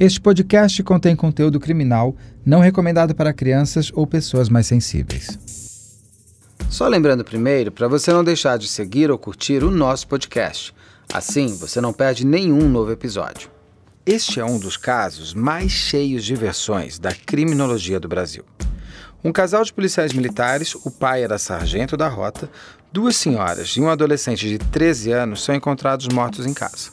[0.00, 2.14] Este podcast contém conteúdo criminal
[2.46, 5.36] não recomendado para crianças ou pessoas mais sensíveis.
[6.70, 10.72] Só lembrando primeiro para você não deixar de seguir ou curtir o nosso podcast.
[11.12, 13.50] Assim, você não perde nenhum novo episódio.
[14.06, 18.44] Este é um dos casos mais cheios de versões da criminologia do Brasil.
[19.24, 22.48] Um casal de policiais militares, o pai era sargento da rota,
[22.92, 26.90] duas senhoras e um adolescente de 13 anos são encontrados mortos em casa.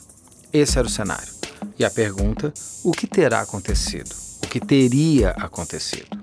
[0.52, 1.35] Esse era o cenário.
[1.78, 2.52] E a pergunta:
[2.82, 4.14] o que terá acontecido?
[4.42, 6.16] O que teria acontecido?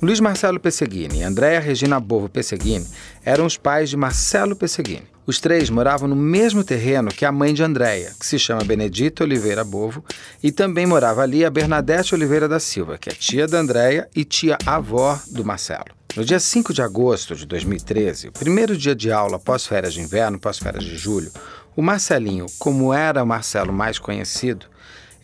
[0.00, 2.86] Luiz Marcelo Pesseguini e Andréa Regina Bovo Pesseguini
[3.24, 5.06] eram os pais de Marcelo Pesseguini.
[5.26, 9.24] Os três moravam no mesmo terreno que a mãe de Andréia, que se chama Benedita
[9.24, 10.04] Oliveira Bovo,
[10.42, 14.24] e também morava ali a Bernadette Oliveira da Silva, que é tia da Andréia e
[14.24, 15.98] tia-avó do Marcelo.
[16.16, 20.38] No dia 5 de agosto de 2013, o primeiro dia de aula pós-férias de inverno,
[20.38, 21.30] pós-férias de julho,
[21.78, 24.66] o Marcelinho, como era Marcelo mais conhecido,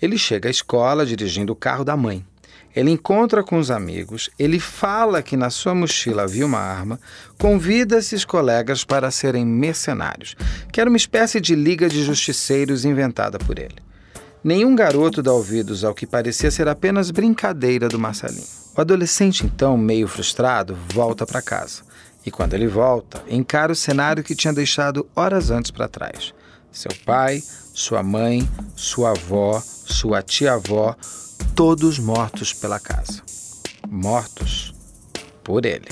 [0.01, 2.25] ele chega à escola dirigindo o carro da mãe.
[2.77, 7.01] Ele encontra com os amigos, ele fala que na sua mochila havia uma arma,
[7.41, 10.37] convida esses colegas para serem mercenários,
[10.71, 13.75] que era uma espécie de liga de justiceiros inventada por ele.
[14.45, 18.47] Nenhum garoto dá ouvidos ao que parecia ser apenas brincadeira do Marcelinho.
[18.77, 21.83] O adolescente, então, meio frustrado, volta para casa.
[22.25, 26.33] E quando ele volta, encara o cenário que tinha deixado horas antes para trás
[26.75, 30.97] seu pai, sua mãe, sua avó, sua tia-avó,
[31.55, 33.23] todos mortos pela casa.
[33.89, 34.75] Mortos
[35.43, 35.89] por ele.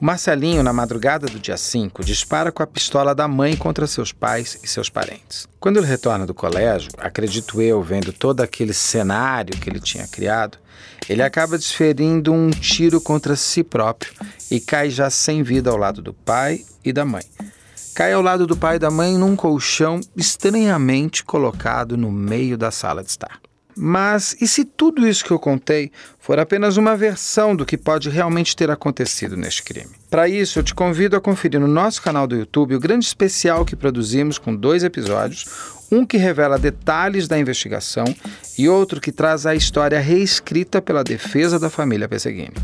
[0.00, 4.12] O Marcelinho, na madrugada do dia 5, dispara com a pistola da mãe contra seus
[4.12, 5.46] pais e seus parentes.
[5.58, 10.58] Quando ele retorna do colégio, acredito eu, vendo todo aquele cenário que ele tinha criado,
[11.08, 14.12] ele acaba desferindo um tiro contra si próprio
[14.50, 17.24] e cai já sem vida ao lado do pai e da mãe,
[17.96, 22.70] cai ao lado do pai e da mãe num colchão estranhamente colocado no meio da
[22.70, 23.40] sala de estar.
[23.74, 28.10] Mas e se tudo isso que eu contei for apenas uma versão do que pode
[28.10, 29.88] realmente ter acontecido neste crime?
[30.10, 33.64] Para isso, eu te convido a conferir no nosso canal do YouTube o grande especial
[33.64, 35.46] que produzimos com dois episódios,
[35.90, 38.04] um que revela detalhes da investigação
[38.58, 42.56] e outro que traz a história reescrita pela defesa da família Pesseguini.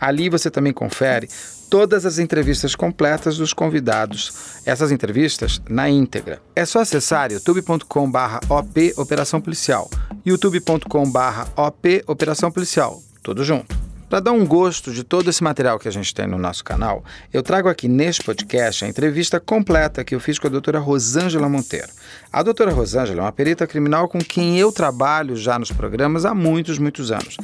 [0.00, 1.28] Ali você também confere
[1.72, 6.38] todas as entrevistas completas dos convidados, essas entrevistas na íntegra.
[6.54, 9.88] É só acessar youtube.com/op Operação Policial,
[10.22, 13.74] youtube.com/op Operação Policial, tudo junto.
[14.10, 17.02] Para dar um gosto de todo esse material que a gente tem no nosso canal,
[17.32, 21.48] eu trago aqui neste podcast a entrevista completa que eu fiz com a doutora Rosângela
[21.48, 21.88] Monteiro.
[22.32, 26.34] A doutora Rosângela é uma perita criminal com quem eu trabalho já nos programas há
[26.34, 27.36] muitos, muitos anos.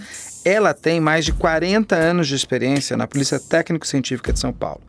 [0.43, 4.81] Ela tem mais de 40 anos de experiência na Polícia Técnico-Científica de São Paulo.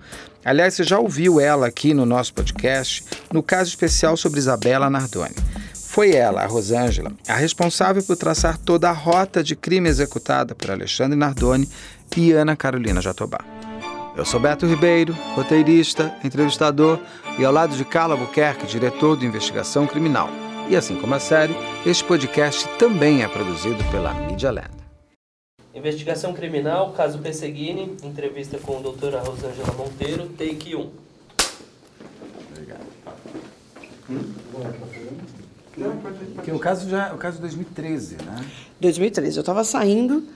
[0.45, 5.35] Aliás, você já ouviu ela aqui no nosso podcast, no caso especial sobre Isabela Nardoni.
[5.73, 10.71] Foi ela, a Rosângela, a responsável por traçar toda a rota de crime executada por
[10.71, 11.67] Alexandre Nardoni
[12.15, 13.39] e Ana Carolina Jatobá.
[14.15, 16.99] Eu sou Beto Ribeiro, roteirista, entrevistador
[17.39, 20.29] e ao lado de Carla Buquerque, diretor de investigação criminal.
[20.69, 21.55] E assim como a série,
[21.85, 24.69] este podcast também é produzido pela Media Land.
[25.73, 30.89] Investigação criminal, caso Pesseguini, entrevista com a doutora Rosângela Monteiro, take 1.
[32.51, 32.81] Obrigado.
[34.09, 34.33] Hum?
[36.35, 38.45] Porque o caso já o caso de 2013, né?
[38.81, 39.37] 2013.
[39.37, 40.27] Eu estava saindo,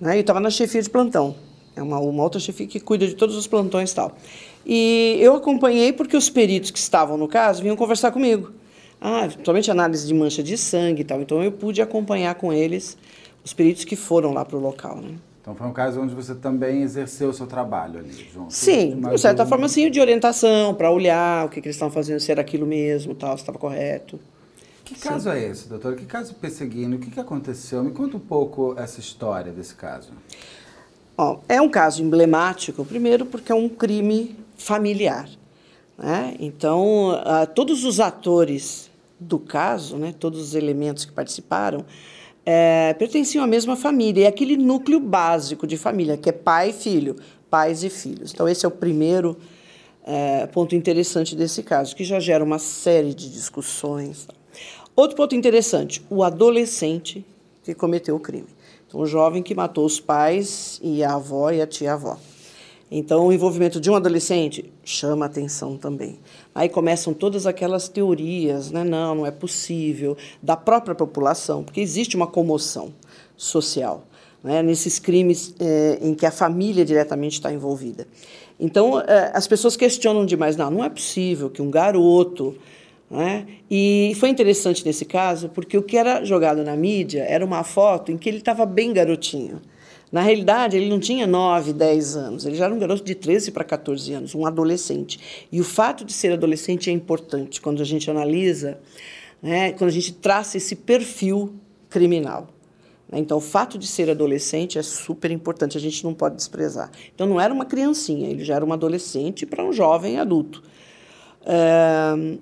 [0.00, 0.16] né?
[0.16, 1.34] Eu estava na chefia de plantão.
[1.76, 4.16] É uma, uma outra chefia que cuida de todos os plantões e tal.
[4.64, 8.50] E eu acompanhei porque os peritos que estavam no caso vinham conversar comigo.
[9.00, 11.20] Ah, principalmente análise de mancha de sangue e tal.
[11.20, 12.96] Então eu pude acompanhar com eles
[13.44, 15.16] os peritos que foram lá para o local, né?
[15.40, 18.52] Então foi um caso onde você também exerceu o seu trabalho ali, junto.
[18.52, 19.46] Sim, de certa um...
[19.46, 22.66] forma, sim, de orientação, para olhar o que, que eles estavam fazendo, se era aquilo
[22.66, 24.18] mesmo, tal, se estava correto.
[24.86, 25.36] Que caso Sim.
[25.36, 25.96] é esse, doutor?
[25.96, 26.94] Que caso perseguindo?
[26.94, 27.82] O que, que aconteceu?
[27.82, 30.12] Me conta um pouco essa história desse caso.
[31.48, 35.28] É um caso emblemático, primeiro porque é um crime familiar.
[35.96, 36.36] Né?
[36.38, 41.84] Então, uh, todos os atores do caso, né, todos os elementos que participaram,
[42.44, 44.22] é, pertenciam à mesma família.
[44.22, 47.16] E aquele núcleo básico de família, que é pai e filho,
[47.50, 48.32] pais e filhos.
[48.32, 49.36] Então, esse é o primeiro
[50.04, 54.28] é, ponto interessante desse caso, que já gera uma série de discussões.
[54.94, 57.24] Outro ponto interessante: o adolescente
[57.64, 58.46] que cometeu o crime.
[58.96, 62.16] O jovem que matou os pais e a avó e a tia-avó.
[62.90, 66.18] Então, o envolvimento de um adolescente chama atenção também.
[66.54, 68.84] Aí começam todas aquelas teorias, né?
[68.84, 72.94] Não, não é possível, da própria população, porque existe uma comoção
[73.36, 74.04] social
[74.42, 74.62] né?
[74.62, 78.06] nesses crimes é, em que a família diretamente está envolvida.
[78.58, 80.56] Então, é, as pessoas questionam demais.
[80.56, 82.56] Não, não é possível que um garoto
[83.10, 83.46] Né?
[83.70, 88.10] E foi interessante nesse caso, porque o que era jogado na mídia era uma foto
[88.10, 89.60] em que ele estava bem garotinho.
[90.10, 93.50] Na realidade, ele não tinha 9, 10 anos, ele já era um garoto de 13
[93.50, 95.46] para 14 anos, um adolescente.
[95.50, 98.78] E o fato de ser adolescente é importante quando a gente analisa,
[99.42, 101.54] né, quando a gente traça esse perfil
[101.90, 102.48] criminal.
[103.10, 103.18] Né?
[103.18, 106.90] Então, o fato de ser adolescente é super importante, a gente não pode desprezar.
[107.14, 110.62] Então, não era uma criancinha, ele já era um adolescente para um jovem adulto.
[111.44, 112.38] É,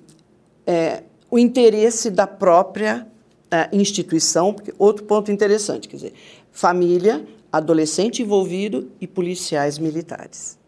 [0.66, 3.06] é, o interesse da própria
[3.50, 6.14] é, instituição, porque outro ponto interessante, quer dizer,
[6.50, 10.58] família, adolescente envolvido e policiais militares.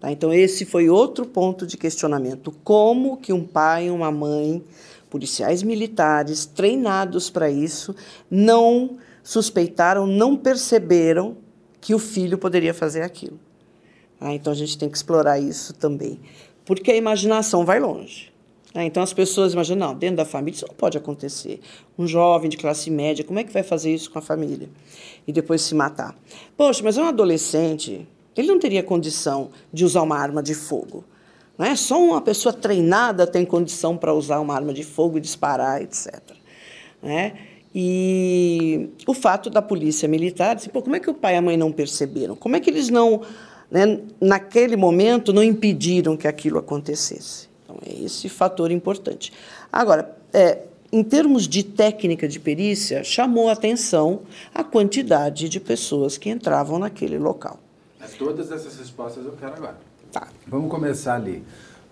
[0.00, 0.10] Tá?
[0.10, 2.52] Então, esse foi outro ponto de questionamento.
[2.64, 4.64] Como que um pai uma mãe,
[5.10, 7.94] policiais militares, treinados para isso,
[8.30, 11.36] não suspeitaram, não perceberam
[11.80, 13.38] que o filho poderia fazer aquilo?
[14.18, 14.32] Tá?
[14.32, 16.18] Então, a gente tem que explorar isso também.
[16.64, 18.31] Porque a imaginação vai longe.
[18.74, 18.84] Né?
[18.86, 21.60] Então as pessoas imaginam, não, dentro da família isso não pode acontecer.
[21.98, 24.68] Um jovem de classe média, como é que vai fazer isso com a família?
[25.26, 26.16] E depois se matar.
[26.56, 31.04] Poxa, mas é um adolescente, ele não teria condição de usar uma arma de fogo.
[31.58, 31.76] Não é?
[31.76, 36.20] Só uma pessoa treinada tem condição para usar uma arma de fogo e disparar, etc.
[37.02, 37.34] Né?
[37.74, 41.56] E o fato da polícia militar, assim, como é que o pai e a mãe
[41.56, 42.36] não perceberam?
[42.36, 43.22] Como é que eles não,
[43.70, 47.51] né, naquele momento, não impediram que aquilo acontecesse?
[47.72, 49.32] Então, é esse fator importante.
[49.72, 54.22] Agora, é, em termos de técnica de perícia, chamou a atenção
[54.54, 57.58] a quantidade de pessoas que entravam naquele local.
[58.18, 59.76] Todas essas respostas eu quero agora.
[60.10, 60.28] Tá.
[60.46, 61.42] Vamos começar ali.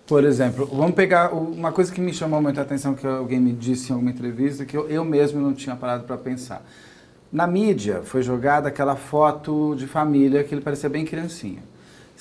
[0.05, 3.89] Por exemplo, vamos pegar uma coisa que me chamou muita atenção, que alguém me disse
[3.89, 6.65] em alguma entrevista, que eu, eu mesmo não tinha parado para pensar.
[7.31, 11.63] Na mídia foi jogada aquela foto de família que ele parecia bem criancinha.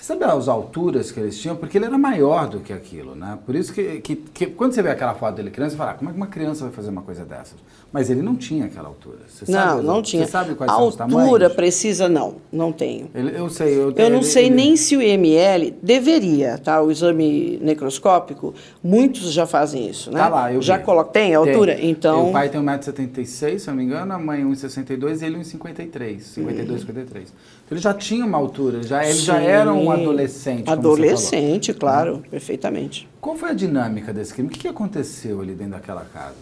[0.00, 1.55] Você sabe as alturas que eles tinham?
[1.55, 3.38] Porque ele era maior do que aquilo, né?
[3.44, 5.94] Por isso que, que, que quando você vê aquela foto dele criança, você fala, ah,
[5.94, 7.56] como é que uma criança vai fazer uma coisa dessas?
[7.93, 9.19] Mas ele não tinha aquela altura.
[9.29, 10.25] Você não, sabe, não tinha.
[10.25, 11.23] Você sabe quais a são os tamanhos?
[11.23, 12.37] altura precisa, não.
[12.50, 13.11] Não tenho.
[13.14, 13.75] Ele, eu sei.
[13.75, 14.55] Eu, eu não ele, sei ele...
[14.55, 16.81] nem se o IML deveria, tá?
[16.81, 20.19] O exame necroscópico, muitos já fazem isso, né?
[20.19, 21.75] Tá lá, eu Já coloca, tem a altura?
[21.75, 21.91] Tem.
[21.91, 22.31] Então...
[22.31, 26.20] O pai tem 1,76m, se eu não me engano, a mãe 1,62m e ele 1,53m.
[26.20, 27.35] 52, 53.
[27.70, 29.25] Ele já tinha uma altura, já, ele Sim.
[29.26, 30.69] já era um adolescente.
[30.69, 32.22] Adolescente, claro, Uhum.
[32.22, 33.08] perfeitamente.
[33.20, 34.49] Qual foi a dinâmica desse crime?
[34.49, 36.34] O que aconteceu ali dentro daquela casa?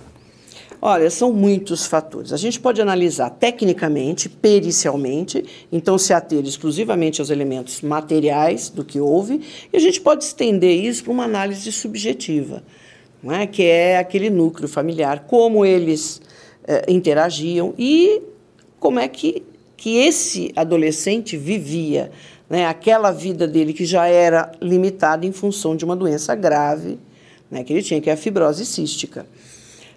[0.80, 2.32] Olha, são muitos fatores.
[2.32, 9.00] A gente pode analisar tecnicamente, pericialmente, então se ater exclusivamente aos elementos materiais do que
[9.00, 9.40] houve,
[9.72, 12.62] e a gente pode estender isso para uma análise subjetiva,
[13.22, 13.46] não é?
[13.46, 16.22] que é aquele núcleo familiar, como eles
[16.64, 18.22] eh, interagiam e
[18.78, 19.42] como é que,
[19.78, 22.10] que esse adolescente vivia
[22.50, 22.66] né?
[22.66, 26.98] aquela vida dele que já era limitada em função de uma doença grave
[27.48, 27.62] né?
[27.62, 29.25] que ele tinha, que é a fibrose cística.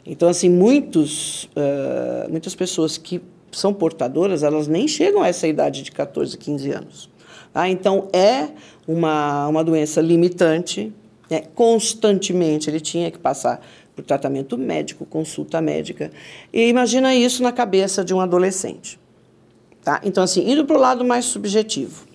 [0.06, 5.82] Então, assim, muitos, uh, muitas pessoas que são portadoras, elas nem chegam a essa idade
[5.82, 7.10] de 14, 15 anos.
[7.52, 7.68] Tá?
[7.68, 8.50] Então, é
[8.88, 10.94] uma, uma doença limitante.
[11.30, 11.44] Né?
[11.56, 16.12] Constantemente ele tinha que passar por tratamento médico, consulta médica.
[16.54, 19.01] E imagina isso na cabeça de um adolescente.
[19.84, 20.00] Tá?
[20.04, 22.06] Então, assim, indo para o lado mais subjetivo.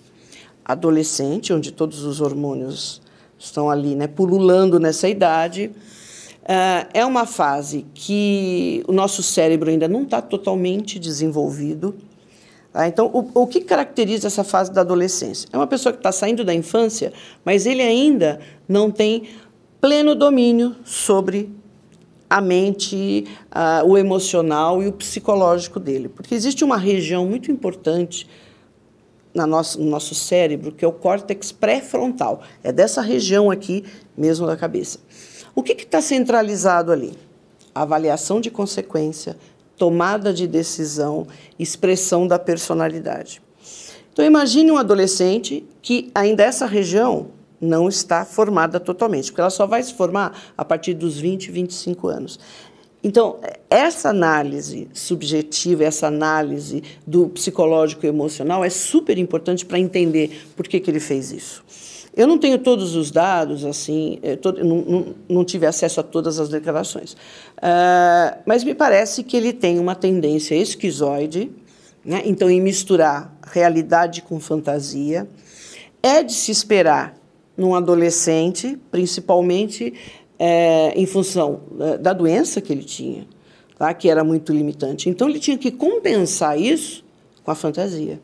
[0.63, 3.01] Adolescente, onde todos os hormônios
[3.37, 5.71] estão ali, né, pululando nessa idade,
[6.47, 11.93] Uh, é uma fase que o nosso cérebro ainda não está totalmente desenvolvido.
[12.71, 12.87] Tá?
[12.87, 15.49] Então, o, o, que caracteriza essa fase da adolescência?
[15.51, 17.11] É uma pessoa que está saindo da infância,
[17.43, 19.23] mas ele ainda não tem
[19.81, 21.51] pleno domínio sobre
[22.29, 26.09] a mente, uh, o emocional e o psicológico dele.
[26.09, 28.27] Porque existe uma região muito importante
[29.33, 32.41] na nosso, no nosso cérebro, que é o córtex pré-frontal.
[32.63, 33.83] É dessa região aqui
[34.17, 34.99] mesmo da cabeça.
[35.55, 37.13] O que está centralizado ali?
[37.73, 39.37] Avaliação de consequência,
[39.77, 43.41] tomada de decisão, expressão da personalidade.
[44.11, 47.27] Então, imagine um adolescente que ainda essa região
[47.59, 52.07] não está formada totalmente, porque ela só vai se formar a partir dos 20, 25
[52.07, 52.39] anos.
[53.03, 60.47] Então, essa análise subjetiva, essa análise do psicológico e emocional é super importante para entender
[60.55, 61.63] por que, que ele fez isso.
[62.15, 66.39] Eu não tenho todos os dados, assim, todo, não, não, não, tive acesso a todas
[66.39, 71.51] as declarações, uh, mas me parece que ele tem uma tendência esquizoide,
[72.03, 72.23] né?
[72.25, 75.27] então, em misturar realidade com fantasia.
[76.01, 77.16] É de se esperar
[77.57, 79.93] num adolescente, principalmente
[80.37, 81.61] é, em função
[81.99, 83.27] da doença que ele tinha,
[83.77, 83.93] tá?
[83.93, 85.09] que era muito limitante.
[85.09, 87.03] Então, ele tinha que compensar isso
[87.43, 88.21] com a fantasia.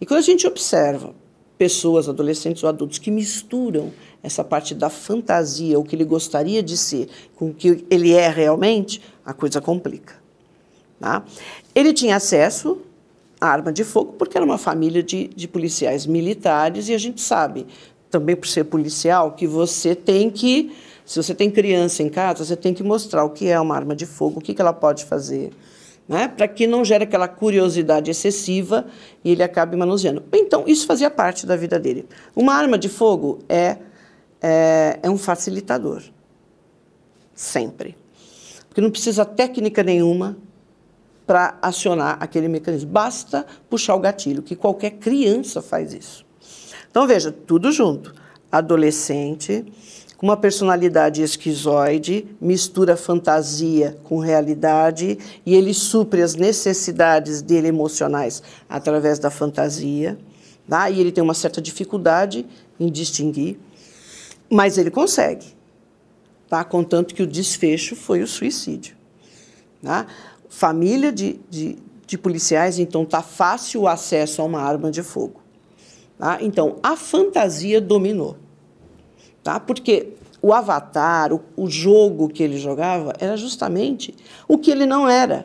[0.00, 1.14] E quando a gente observa
[1.58, 3.92] pessoas, adolescentes ou adultos, que misturam
[4.22, 8.28] essa parte da fantasia, o que ele gostaria de ser, com o que ele é
[8.28, 10.14] realmente, a coisa complica.
[10.98, 11.22] Tá?
[11.74, 12.78] Ele tinha acesso
[13.38, 17.20] à arma de fogo porque era uma família de, de policiais militares e a gente
[17.20, 17.66] sabe,
[18.10, 20.72] também por ser policial, que você tem que,
[21.06, 23.94] se você tem criança em casa, você tem que mostrar o que é uma arma
[23.94, 25.52] de fogo, o que, que ela pode fazer,
[26.08, 26.28] né?
[26.28, 28.86] para que não gere aquela curiosidade excessiva
[29.24, 30.24] e ele acabe manuseando.
[30.32, 32.06] Então, isso fazia parte da vida dele.
[32.34, 33.76] Uma arma de fogo é,
[34.42, 36.02] é, é um facilitador.
[37.34, 37.96] Sempre.
[38.68, 40.36] Porque não precisa técnica nenhuma
[41.26, 42.90] para acionar aquele mecanismo.
[42.90, 46.26] Basta puxar o gatilho, que qualquer criança faz isso.
[46.90, 48.14] Então, veja, tudo junto.
[48.50, 49.64] Adolescente,
[50.20, 55.16] com uma personalidade esquizoide, mistura fantasia com realidade
[55.46, 60.18] e ele supre as necessidades dele emocionais através da fantasia.
[60.68, 60.90] Tá?
[60.90, 62.44] E ele tem uma certa dificuldade
[62.78, 63.58] em distinguir,
[64.50, 65.46] mas ele consegue,
[66.48, 66.62] tá?
[66.64, 68.96] contanto que o desfecho foi o suicídio.
[69.82, 70.06] Tá?
[70.50, 75.39] Família de, de, de policiais, então está fácil o acesso a uma arma de fogo.
[76.20, 76.38] Tá?
[76.40, 78.36] Então, a fantasia dominou
[79.42, 79.58] tá?
[79.58, 80.08] Porque
[80.42, 84.14] o avatar, o, o jogo que ele jogava, era justamente
[84.48, 85.44] o que ele não era.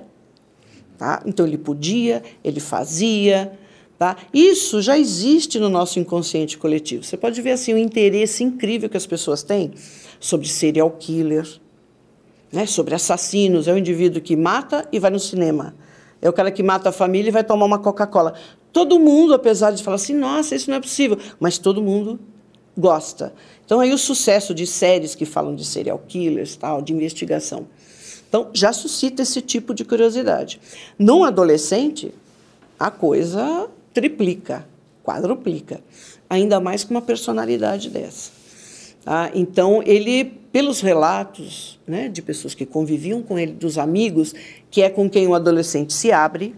[0.98, 1.22] Tá?
[1.26, 3.58] Então ele podia, ele fazia.
[3.98, 4.16] Tá?
[4.34, 7.04] Isso já existe no nosso inconsciente coletivo.
[7.04, 9.74] Você pode ver assim o interesse incrível que as pessoas têm
[10.20, 11.48] sobre serial killer,
[12.52, 12.66] né?
[12.66, 13.68] sobre assassinos.
[13.68, 15.76] É o indivíduo que mata e vai no cinema.
[16.22, 18.34] É o cara que mata a família e vai tomar uma Coca-Cola.
[18.76, 22.20] Todo mundo, apesar de falar assim, nossa, isso não é possível, mas todo mundo
[22.78, 23.34] gosta.
[23.66, 27.68] Então, aí o sucesso de séries que falam de serial killers, tal, de investigação.
[28.28, 30.60] Então, já suscita esse tipo de curiosidade.
[31.00, 32.14] Num adolescente,
[32.78, 34.68] a coisa triplica,
[35.02, 35.80] quadruplica.
[36.30, 38.30] Ainda mais com uma personalidade dessa.
[39.06, 39.32] Tá?
[39.34, 44.36] Então, ele, pelos relatos né, de pessoas que conviviam com ele, dos amigos,
[44.70, 46.54] que é com quem o adolescente se abre,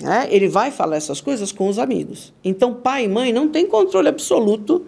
[0.00, 2.32] né, ele vai falar essas coisas com os amigos.
[2.42, 4.86] Então, pai e mãe não têm controle absoluto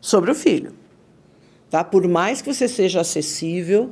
[0.00, 0.72] sobre o filho.
[1.70, 1.82] Tá?
[1.82, 3.90] Por mais que você seja acessível,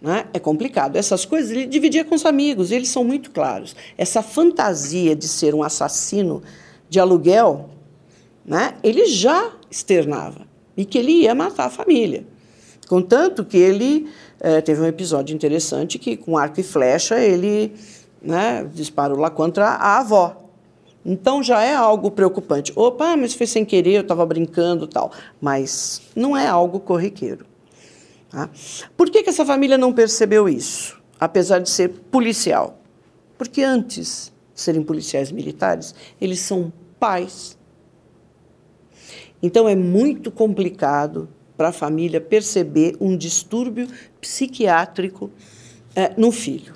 [0.00, 0.96] né, é complicado.
[0.96, 3.74] Essas coisas ele dividia com os amigos, eles são muito claros.
[3.96, 6.42] Essa fantasia de ser um assassino
[6.88, 7.70] de aluguel,
[8.44, 12.26] né, ele já externava e que ele ia matar a família.
[12.86, 17.72] Contanto que ele é, teve um episódio interessante que, com arco e flecha, ele
[18.26, 20.42] né, disparou lá contra a avó.
[21.04, 22.72] Então já é algo preocupante.
[22.74, 25.12] Opa, mas foi sem querer, eu estava brincando tal.
[25.40, 27.46] Mas não é algo corriqueiro.
[28.28, 28.50] Tá?
[28.96, 32.80] Por que, que essa família não percebeu isso, apesar de ser policial?
[33.38, 37.56] Porque antes de serem policiais militares, eles são pais.
[39.40, 43.88] Então é muito complicado para a família perceber um distúrbio
[44.20, 45.30] psiquiátrico
[45.94, 46.74] é, no filho.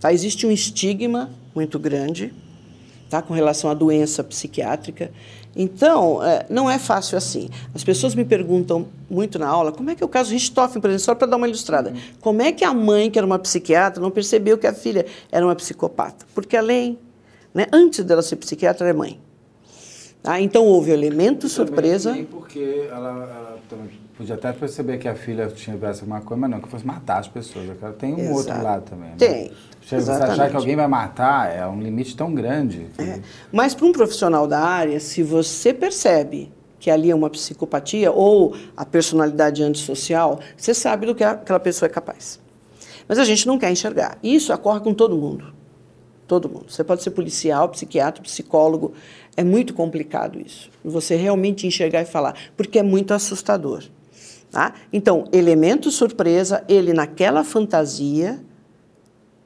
[0.00, 0.12] Tá?
[0.12, 2.32] Existe um estigma muito grande
[3.08, 3.22] tá?
[3.22, 5.10] com relação à doença psiquiátrica.
[5.56, 7.48] Então, é, não é fácil assim.
[7.74, 10.88] As pessoas me perguntam muito na aula como é que é o caso Richthofen, por
[10.88, 11.92] exemplo, só para dar uma ilustrada.
[12.20, 15.44] Como é que a mãe, que era uma psiquiatra, não percebeu que a filha era
[15.44, 16.26] uma psicopata?
[16.34, 16.98] Porque a lei,
[17.52, 19.18] né, antes dela ser psiquiatra, é mãe.
[20.22, 20.40] Tá?
[20.40, 22.10] Então, houve elemento surpresa.
[22.10, 26.50] Também porque ela, ela também podia até perceber que a filha tivesse alguma coisa, mas
[26.50, 27.66] não que fosse matar as pessoas.
[27.96, 28.36] Tem um Exato.
[28.36, 29.10] outro lado também.
[29.10, 29.16] Né?
[29.16, 29.52] Tem.
[29.80, 32.88] Você achar que alguém vai matar é um limite tão grande.
[32.96, 33.02] Que...
[33.02, 33.20] É.
[33.52, 38.56] Mas para um profissional da área, se você percebe que ali é uma psicopatia ou
[38.76, 42.40] a personalidade antissocial, você sabe do que aquela pessoa é capaz.
[43.06, 44.18] Mas a gente não quer enxergar.
[44.20, 45.54] Isso ocorre com todo mundo.
[46.26, 46.66] Todo mundo.
[46.68, 48.92] Você pode ser policial, psiquiatra, psicólogo.
[49.36, 50.70] É muito complicado isso.
[50.84, 53.84] Você realmente enxergar e falar, porque é muito assustador.
[54.50, 54.74] Tá?
[54.92, 58.40] Então, elemento surpresa, ele naquela fantasia,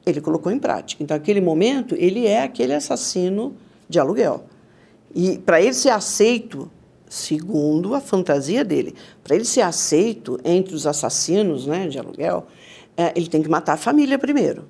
[0.05, 1.03] ele colocou em prática.
[1.03, 3.55] Então, naquele momento, ele é aquele assassino
[3.89, 4.45] de aluguel.
[5.13, 6.71] E para ele ser aceito,
[7.09, 12.47] segundo a fantasia dele, para ele ser aceito entre os assassinos né, de aluguel,
[12.95, 14.65] é, ele tem que matar a família primeiro.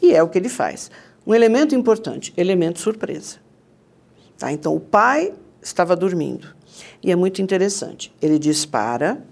[0.00, 0.90] E é o que ele faz.
[1.26, 3.36] Um elemento importante, elemento surpresa.
[4.36, 4.50] Tá?
[4.52, 6.48] Então, o pai estava dormindo.
[7.02, 8.12] E é muito interessante.
[8.20, 9.22] Ele dispara,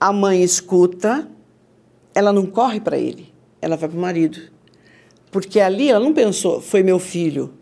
[0.00, 1.28] a mãe escuta,
[2.14, 4.38] ela não corre para ele, ela vai para o marido.
[5.30, 7.52] Porque ali ela não pensou, foi meu filho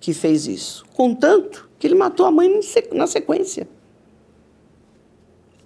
[0.00, 0.84] que fez isso.
[0.94, 2.60] Contanto que ele matou a mãe
[2.92, 3.68] na sequência.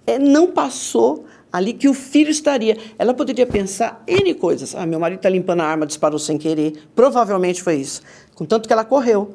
[0.05, 2.77] É, não passou ali que o filho estaria.
[2.97, 4.75] Ela poderia pensar N coisas.
[4.75, 6.87] Ah, meu marido está limpando a arma, disparou sem querer.
[6.95, 8.01] Provavelmente foi isso.
[8.35, 9.33] Contanto que ela correu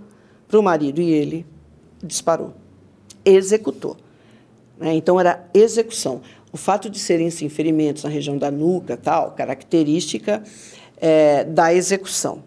[0.49, 1.47] para o marido e ele
[2.03, 2.55] disparou,
[3.25, 3.97] executou.
[4.79, 4.95] Né?
[4.95, 6.21] Então era execução.
[6.53, 10.43] O fato de serem sim, ferimentos na região da nuca, tal, característica
[11.01, 12.45] é, da execução,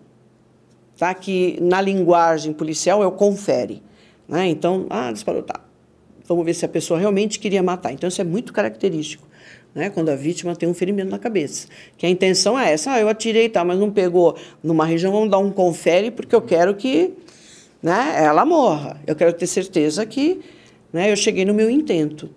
[0.96, 1.12] tá?
[1.14, 3.82] Que na linguagem policial é o confere,
[4.28, 4.48] né?
[4.48, 5.60] Então, ah, disparou, tá.
[6.28, 7.92] Vamos ver se a pessoa realmente queria matar.
[7.92, 9.28] Então isso é muito característico.
[9.74, 11.68] Né, quando a vítima tem um ferimento na cabeça.
[11.98, 15.30] Que a intenção é essa, ah, eu atirei, tá, mas não pegou numa região, vamos
[15.30, 17.14] dar um confere, porque eu quero que
[17.84, 19.02] né, ela morra.
[19.06, 20.40] Eu quero ter certeza que
[20.94, 22.30] né, eu cheguei no meu intento.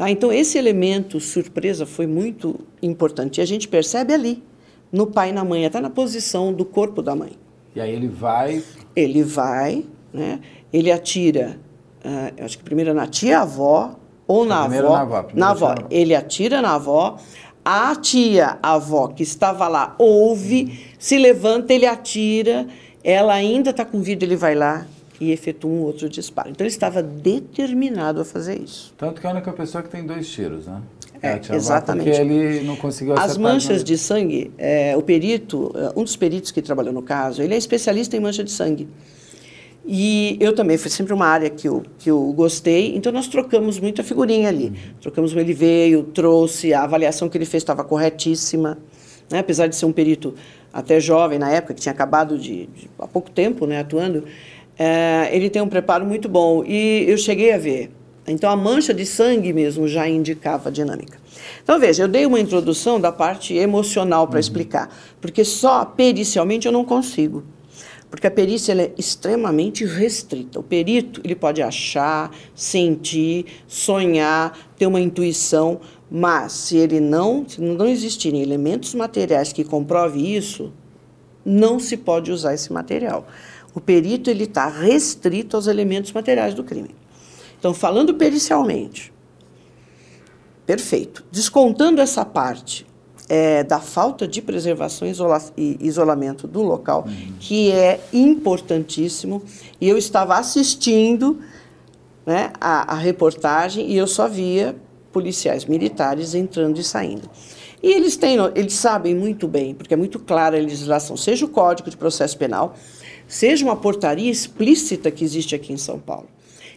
[0.00, 0.10] Tá?
[0.10, 3.36] Então, esse elemento surpresa foi muito importante.
[3.36, 4.42] E a gente percebe ali,
[4.90, 7.32] no pai e na mãe, até na posição do corpo da mãe.
[7.76, 8.62] E aí ele vai.
[8.96, 10.40] Ele vai, né?
[10.72, 11.58] ele atira,
[12.02, 13.94] uh, acho que primeiro na tia-avó,
[14.26, 14.88] ou na avó.
[14.88, 15.74] Na avó, na avó.
[15.90, 17.18] Ele atira na avó.
[17.62, 22.66] A tia avó que estava lá ouve, se levanta, ele atira.
[23.04, 24.86] Ela ainda está com vida, ele vai lá
[25.20, 26.48] e efetua um outro disparo.
[26.50, 28.94] Então ele estava determinado a fazer isso.
[28.96, 30.80] Tanto que é a única pessoa que tem dois tiros, né?
[31.22, 32.08] É, exatamente.
[32.08, 36.50] Porque ele não conseguiu As manchas de sangue, é, o perito, é, um dos peritos
[36.50, 38.88] que trabalhou no caso, ele é especialista em mancha de sangue.
[39.84, 43.78] E eu também, foi sempre uma área que eu, que eu gostei, então nós trocamos
[43.78, 44.66] muita figurinha ali.
[44.66, 44.74] Uhum.
[45.00, 48.78] Trocamos, ele veio, trouxe, a avaliação que ele fez estava corretíssima.
[49.30, 49.38] Né?
[49.40, 50.34] Apesar de ser um perito
[50.72, 54.24] até jovem na época, que tinha acabado de, de há pouco tempo né, atuando,
[54.82, 56.64] é, ele tem um preparo muito bom.
[56.64, 57.90] E eu cheguei a ver.
[58.26, 61.18] Então, a mancha de sangue mesmo já indicava a dinâmica.
[61.62, 64.40] Então, veja, eu dei uma introdução da parte emocional para uhum.
[64.40, 64.88] explicar,
[65.20, 67.44] porque só pericialmente eu não consigo.
[68.08, 70.58] Porque a perícia é extremamente restrita.
[70.58, 75.78] O perito ele pode achar, sentir, sonhar, ter uma intuição,
[76.10, 80.72] mas se ele não, se não existirem elementos materiais que comprovem isso,
[81.44, 83.26] não se pode usar esse material
[83.80, 86.94] o perito ele está restrito aos elementos materiais do crime.
[87.58, 89.10] Então, falando pericialmente,
[90.66, 91.24] perfeito.
[91.32, 92.86] Descontando essa parte
[93.26, 95.08] é, da falta de preservação
[95.56, 97.32] e isolamento do local, uhum.
[97.40, 99.42] que é importantíssimo,
[99.80, 101.40] e eu estava assistindo
[102.26, 104.76] né, a, a reportagem e eu só via
[105.10, 107.30] policiais militares entrando e saindo.
[107.82, 111.48] E eles têm, eles sabem muito bem, porque é muito clara a legislação, seja o
[111.48, 112.76] Código de Processo Penal,
[113.30, 116.26] seja uma portaria explícita que existe aqui em São Paulo,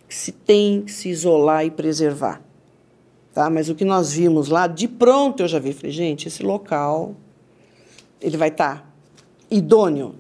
[0.08, 2.44] que se tem que se isolar e preservar.
[3.34, 3.50] Tá?
[3.50, 7.16] Mas o que nós vimos lá, de pronto eu já vi, falei, gente, esse local,
[8.22, 8.86] ele vai estar tá
[9.50, 10.14] idôneo?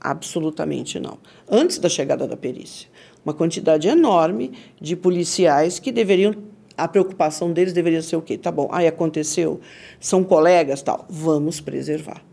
[0.00, 1.18] Absolutamente não.
[1.50, 2.88] Antes da chegada da perícia.
[3.24, 6.34] Uma quantidade enorme de policiais que deveriam
[6.76, 8.38] a preocupação deles deveria ser o quê?
[8.38, 9.60] Tá bom, aí aconteceu,
[9.98, 12.29] são colegas, tal, vamos preservar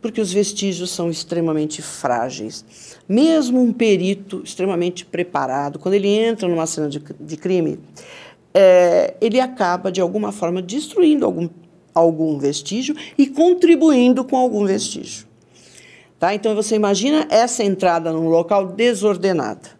[0.00, 2.64] porque os vestígios são extremamente frágeis.
[3.08, 7.80] Mesmo um perito extremamente preparado, quando ele entra numa cena de, de crime,
[8.54, 11.48] é, ele acaba, de alguma forma, destruindo algum,
[11.94, 15.26] algum vestígio e contribuindo com algum vestígio.
[16.18, 16.34] Tá?
[16.34, 19.70] Então, você imagina essa entrada num local desordenada.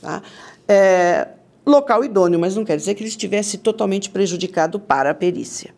[0.00, 0.22] Tá?
[0.68, 1.28] É,
[1.66, 5.74] local idôneo, mas não quer dizer que ele estivesse totalmente prejudicado para a perícia.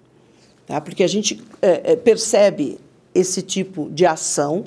[0.66, 0.80] Tá?
[0.80, 2.78] Porque a gente é, é percebe
[3.14, 4.64] esse tipo de ação.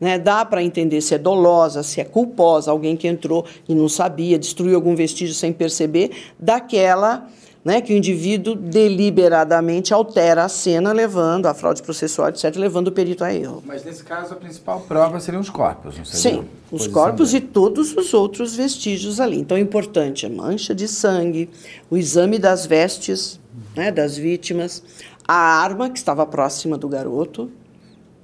[0.00, 0.18] Né?
[0.18, 4.38] Dá para entender se é dolosa, se é culposa, alguém que entrou e não sabia,
[4.38, 7.28] destruiu algum vestígio sem perceber, daquela
[7.64, 12.92] né, que o indivíduo deliberadamente altera a cena, levando a fraude processual, etc., levando o
[12.92, 13.62] perito a erro.
[13.66, 16.38] Mas nesse caso, a principal prova seriam os corpos, não seria?
[16.38, 17.44] Sim, os corpos dele.
[17.44, 19.40] e todos os outros vestígios ali.
[19.40, 21.50] Então, é importante a mancha de sangue,
[21.90, 23.40] o exame das vestes
[23.76, 24.82] né, das vítimas,
[25.26, 27.50] a arma que estava próxima do garoto,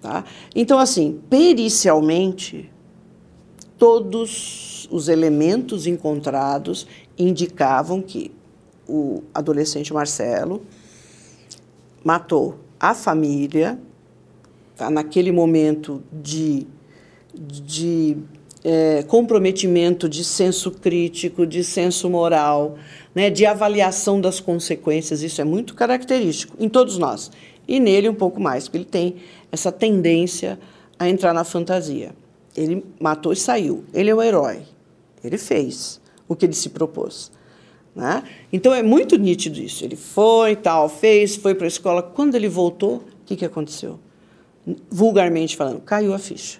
[0.04, 0.22] Tá?
[0.54, 2.70] Então, assim, pericialmente,
[3.78, 6.86] todos os elementos encontrados
[7.16, 8.30] indicavam que
[8.86, 10.60] o adolescente Marcelo
[12.04, 13.78] matou a família,
[14.76, 14.90] tá?
[14.90, 16.66] naquele momento de,
[17.34, 18.18] de
[18.62, 22.76] é, comprometimento de senso crítico, de senso moral,
[23.14, 27.30] né, de avaliação das consequências, isso é muito característico em todos nós.
[27.66, 29.16] E nele um pouco mais, porque ele tem
[29.50, 30.58] essa tendência
[30.98, 32.14] a entrar na fantasia.
[32.56, 33.84] Ele matou e saiu.
[33.92, 34.62] Ele é o herói.
[35.22, 37.32] Ele fez o que ele se propôs.
[37.94, 38.22] Né?
[38.52, 39.84] Então é muito nítido isso.
[39.84, 42.02] Ele foi, tal, fez, foi para a escola.
[42.02, 43.98] Quando ele voltou, o que, que aconteceu?
[44.90, 46.58] Vulgarmente falando, caiu a ficha.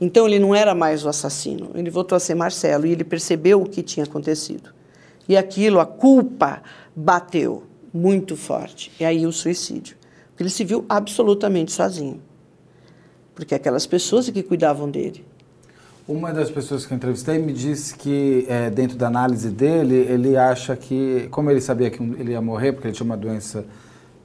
[0.00, 3.62] Então ele não era mais o assassino, ele voltou a ser Marcelo e ele percebeu
[3.62, 4.74] o que tinha acontecido.
[5.28, 6.62] E aquilo, a culpa,
[6.94, 7.62] bateu
[7.94, 8.90] muito forte.
[8.98, 9.96] E aí o suicídio.
[10.30, 12.20] Porque ele se viu absolutamente sozinho.
[13.36, 15.24] Porque aquelas pessoas que cuidavam dele.
[16.06, 20.36] Uma das pessoas que eu entrevistei me disse que, é, dentro da análise dele, ele
[20.36, 23.64] acha que, como ele sabia que ele ia morrer, porque ele tinha uma doença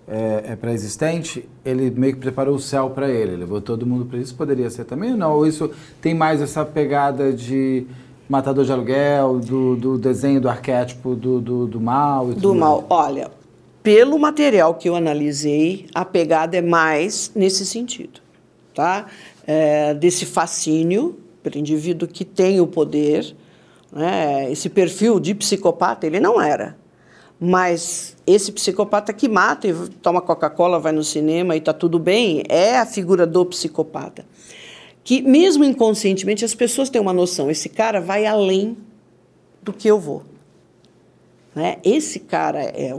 [0.05, 4.17] é, é pré-existente, ele meio que preparou o céu para ele, levou todo mundo para
[4.17, 4.35] isso.
[4.35, 5.33] Poderia ser também ou não?
[5.35, 5.69] Ou isso
[6.01, 7.85] tem mais essa pegada de
[8.27, 12.27] matador de aluguel, do, do desenho do arquétipo do, do, do mal?
[12.33, 12.85] do mal.
[12.89, 13.31] Olha,
[13.89, 18.21] pelo material que eu analisei, a pegada é mais nesse sentido,
[18.71, 19.07] tá?
[19.47, 23.35] É, desse fascínio pelo indivíduo que tem o poder,
[23.91, 24.51] né?
[24.51, 26.77] esse perfil de psicopata, ele não era.
[27.39, 29.73] Mas esse psicopata que mata e
[30.03, 34.23] toma Coca-Cola, vai no cinema e está tudo bem, é a figura do psicopata.
[35.03, 38.77] Que mesmo inconscientemente as pessoas têm uma noção, esse cara vai além
[39.63, 40.21] do que eu vou.
[41.55, 41.77] Né?
[41.83, 42.93] Esse cara é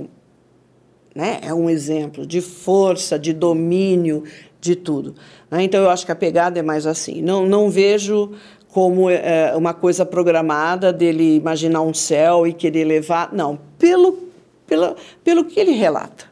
[1.15, 1.41] né?
[1.43, 4.25] é um exemplo de força, de domínio,
[4.61, 5.15] de tudo.
[5.51, 5.63] Né?
[5.65, 7.23] Então eu acho que a pegada é mais assim.
[7.23, 8.33] Não, não vejo
[8.69, 13.33] como é, uma coisa programada dele imaginar um céu e querer levar.
[13.33, 14.19] Não, pelo,
[14.67, 14.95] pelo,
[15.25, 16.27] pelo que ele relata,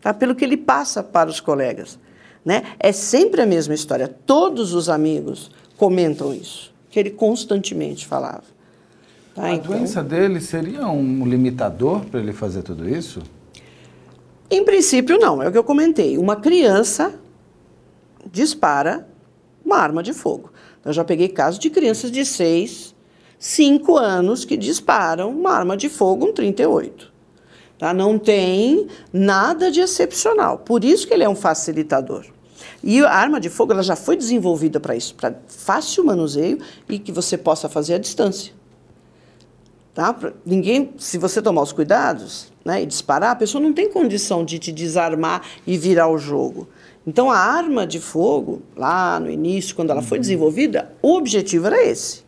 [0.00, 0.12] tá?
[0.12, 1.98] pelo que ele passa para os colegas.
[2.44, 2.62] Né?
[2.78, 4.08] É sempre a mesma história.
[4.08, 8.44] Todos os amigos comentam isso, que ele constantemente falava.
[9.34, 9.44] Tá?
[9.44, 13.22] A então, doença dele seria um limitador para ele fazer tudo isso?
[14.50, 15.42] Em princípio, não.
[15.42, 16.18] É o que eu comentei.
[16.18, 17.14] Uma criança
[18.30, 19.08] dispara
[19.64, 20.50] uma arma de fogo.
[20.84, 22.94] Eu já peguei casos de crianças de 6,
[23.38, 27.12] 5 anos que disparam uma arma de fogo, um 38.
[27.78, 27.94] Tá?
[27.94, 30.58] Não tem nada de excepcional.
[30.58, 32.26] Por isso que ele é um facilitador.
[32.82, 36.58] E a arma de fogo ela já foi desenvolvida para isso, para fácil manuseio
[36.88, 38.52] e que você possa fazer à distância.
[39.94, 40.14] Tá?
[40.46, 44.58] Ninguém, se você tomar os cuidados né, e disparar, a pessoa não tem condição de
[44.58, 46.68] te desarmar e virar o jogo.
[47.06, 50.22] Então, a arma de fogo, lá no início, quando ela foi uhum.
[50.22, 52.22] desenvolvida, o objetivo era esse.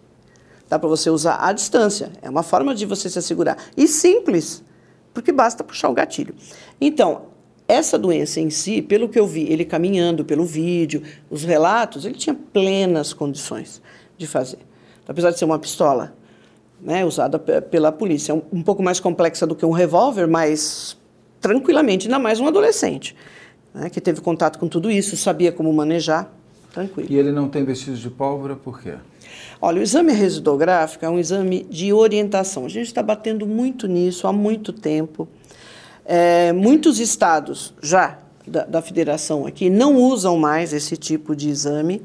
[0.68, 2.11] Dá para você usar à distância.
[2.20, 3.59] É uma forma de você se assegurar.
[3.77, 4.64] E simples,
[5.12, 6.35] porque basta puxar o gatilho.
[6.81, 7.27] Então,
[7.68, 12.14] essa doença em si, pelo que eu vi, ele caminhando pelo vídeo, os relatos, ele
[12.14, 13.81] tinha plenas condições
[14.18, 14.59] de fazer.
[15.07, 16.14] Apesar de ser uma pistola
[16.82, 20.96] né, usada pela polícia, é um, um pouco mais complexa do que um revólver, mas
[21.40, 23.16] tranquilamente, ainda mais um adolescente
[23.74, 26.32] né, que teve contato com tudo isso, sabia como manejar,
[26.72, 27.08] tranquilo.
[27.10, 28.94] E ele não tem vestígios de pólvora por quê?
[29.60, 32.64] Olha, o exame residográfico é um exame de orientação.
[32.66, 35.28] A gente está batendo muito nisso há muito tempo.
[36.04, 42.02] É, muitos estados já da, da federação aqui não usam mais esse tipo de exame,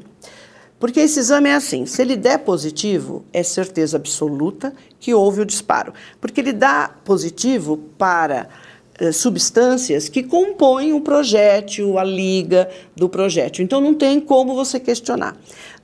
[0.79, 5.45] porque esse exame é assim: se ele der positivo, é certeza absoluta que houve o
[5.45, 8.47] disparo, porque ele dá positivo para
[8.99, 13.63] eh, substâncias que compõem o projétil, a liga do projétil.
[13.63, 15.35] Então não tem como você questionar.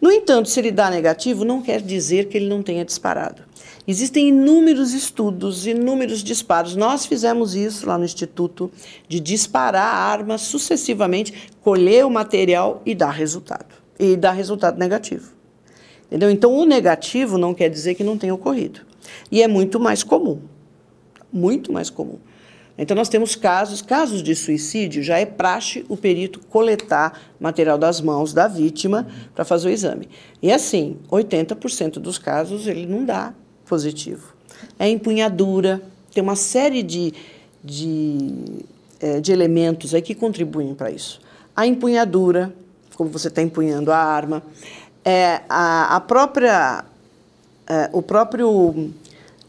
[0.02, 3.44] No entanto, se ele dá negativo, não quer dizer que ele não tenha disparado.
[3.88, 6.76] Existem inúmeros estudos, inúmeros disparos.
[6.76, 8.72] Nós fizemos isso lá no Instituto,
[9.10, 13.83] de disparar armas sucessivamente, colher o material e dar resultado.
[14.04, 15.32] E dar resultado negativo.
[16.08, 16.30] Entendeu?
[16.30, 18.82] Então, o negativo não quer dizer que não tenha ocorrido.
[19.32, 20.42] E é muito mais comum.
[21.32, 22.20] Muito mais comum.
[22.78, 28.02] Então, nós temos casos, casos de suicídio, já é praxe o perito coletar material das
[28.02, 30.10] mãos da vítima para fazer o exame.
[30.42, 33.34] E assim, 80% dos casos ele não dá
[33.66, 34.36] positivo.
[34.78, 35.82] É empunhadura,
[36.14, 37.14] tem uma série de,
[37.64, 38.64] de,
[39.00, 41.22] é, de elementos aí que contribuem para isso.
[41.56, 42.54] A empunhadura,
[42.96, 44.44] como você está empunhando a arma,
[45.04, 46.86] é, a, a própria,
[47.68, 48.92] é, o próprio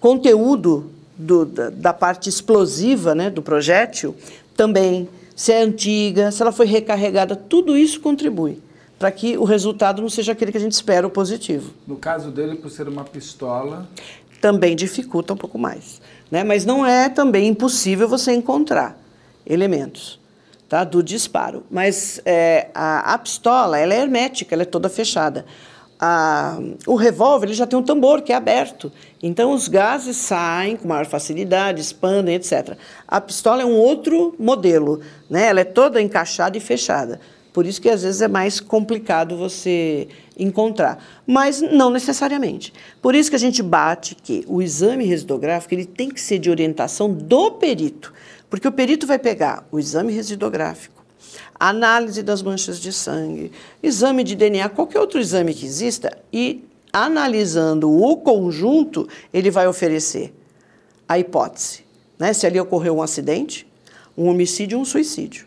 [0.00, 4.14] conteúdo do, da, da, parte explosiva né, do projétil,
[4.57, 8.61] também, se é antiga, se ela foi recarregada, tudo isso contribui
[8.98, 11.72] para que o resultado não seja aquele que a gente espera, o positivo.
[11.87, 13.88] No caso dele, por ser uma pistola.
[14.40, 16.00] Também dificulta um pouco mais.
[16.30, 16.44] Né?
[16.44, 18.98] Mas não é também impossível você encontrar
[19.46, 20.18] elementos
[20.79, 20.85] tá?
[20.85, 21.65] do disparo.
[21.71, 25.45] Mas é, a, a pistola ela é hermética, ela é toda fechada
[25.99, 28.93] a, o revólver ele já tem um tambor que é aberto.
[29.23, 32.77] Então os gases saem com maior facilidade, expandem, etc.
[33.09, 35.47] A pistola é um outro modelo, né?
[35.47, 37.21] ela é toda encaixada e fechada.
[37.55, 42.73] Por isso que às vezes é mais complicado você encontrar, mas não necessariamente.
[43.01, 46.51] Por isso que a gente bate que o exame residográfico ele tem que ser de
[46.51, 48.13] orientação do perito,
[48.55, 51.03] porque o perito vai pegar o exame residográfico
[51.59, 53.51] análise das manchas de sangue,
[53.83, 60.33] exame de DNA, qualquer outro exame que exista, e analisando o conjunto, ele vai oferecer
[61.09, 61.85] a hipótese,
[62.19, 62.33] né?
[62.33, 63.67] se ali ocorreu um acidente,
[64.17, 65.47] um homicídio, um suicídio.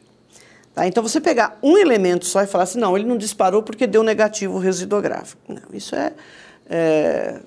[0.76, 0.86] Tá?
[0.86, 4.04] Então, você pegar um elemento só e falar assim, não, ele não disparou porque deu
[4.04, 5.42] negativo residográfico.
[5.48, 6.14] Não, isso é,
[6.70, 7.40] é,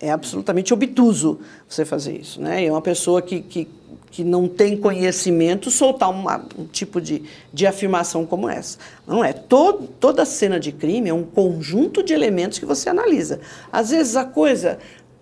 [0.00, 2.40] é absolutamente obtuso você fazer isso.
[2.40, 2.66] Né?
[2.66, 3.68] É uma pessoa que, que,
[4.10, 8.78] que não tem conhecimento soltar uma, um tipo de, de afirmação como essa.
[9.06, 9.32] Não é.
[9.32, 13.40] Todo, toda cena de crime é um conjunto de elementos que você analisa.
[13.72, 14.78] Às vezes a coisa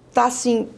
[0.09, 0.69] está assim,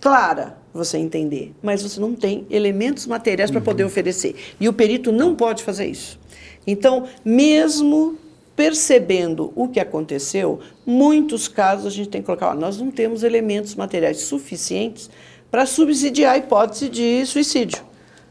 [0.00, 3.88] clara, você entender, mas você não tem elementos materiais para poder uhum.
[3.88, 4.36] oferecer.
[4.60, 6.18] E o perito não pode fazer isso.
[6.66, 8.16] Então, mesmo
[8.54, 13.22] percebendo o que aconteceu, muitos casos a gente tem que colocar, ó, nós não temos
[13.22, 15.10] elementos materiais suficientes
[15.50, 17.82] para subsidiar a hipótese de suicídio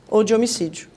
[0.09, 0.87] ou de homicídio,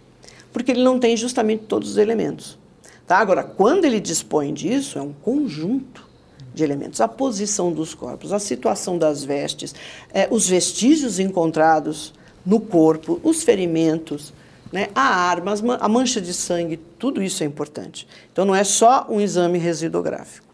[0.52, 2.58] porque ele não tem justamente todos os elementos.
[3.06, 3.18] Tá?
[3.18, 6.08] Agora, quando ele dispõe disso, é um conjunto
[6.54, 7.00] de elementos.
[7.00, 9.74] A posição dos corpos, a situação das vestes,
[10.12, 12.12] é, os vestígios encontrados
[12.44, 14.32] no corpo, os ferimentos,
[14.72, 18.08] né, a arma, a mancha de sangue, tudo isso é importante.
[18.32, 20.46] Então não é só um exame residográfico.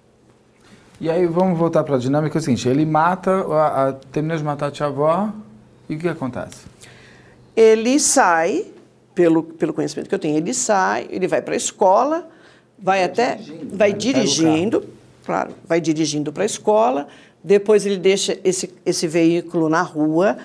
[1.01, 4.37] E aí vamos voltar para a dinâmica é o seguinte, ele mata, a, a, termina
[4.37, 5.33] de matar a tia-avó,
[5.89, 6.67] e o que acontece?
[7.57, 8.67] Ele sai,
[9.15, 12.29] pelo, pelo conhecimento que eu tenho, ele sai, ele vai para a escola,
[12.79, 14.85] vai, vai até, dirigindo, vai dirigindo,
[15.25, 17.09] claro, vai dirigindo para a escola,
[17.43, 20.37] depois ele deixa esse, esse veículo na rua,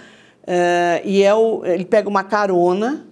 [0.43, 3.06] uh, e é o, ele pega uma carona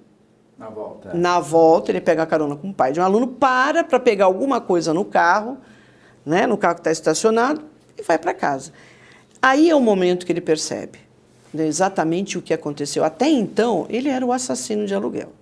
[0.58, 1.10] na volta.
[1.10, 1.18] É.
[1.18, 4.26] Na volta, ele pega a carona com o pai de um aluno, para para pegar
[4.26, 5.58] alguma coisa no carro,
[6.26, 7.62] né, no carro que está estacionado,
[7.98, 8.72] e vai para casa.
[9.42, 11.11] Aí é o momento que ele percebe né,
[11.54, 13.04] exatamente o que aconteceu.
[13.04, 15.34] Até então, ele era o assassino de aluguel.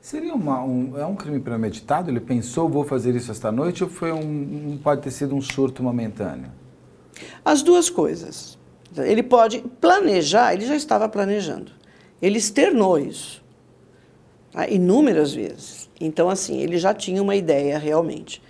[0.00, 2.10] Seria uma, um, é um crime premeditado?
[2.10, 5.82] Ele pensou, vou fazer isso esta noite, ou foi um, pode ter sido um surto
[5.82, 6.50] momentâneo?
[7.44, 8.58] As duas coisas.
[8.96, 11.72] Ele pode planejar, ele já estava planejando.
[12.20, 13.44] Ele externou isso
[14.54, 14.68] tá?
[14.68, 15.90] inúmeras vezes.
[16.00, 18.40] Então, assim, ele já tinha uma ideia realmente.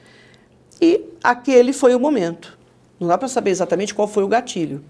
[0.81, 2.59] E aquele foi o momento.
[3.01, 4.85] Não dá para saber exatamente qual foi o gatilho.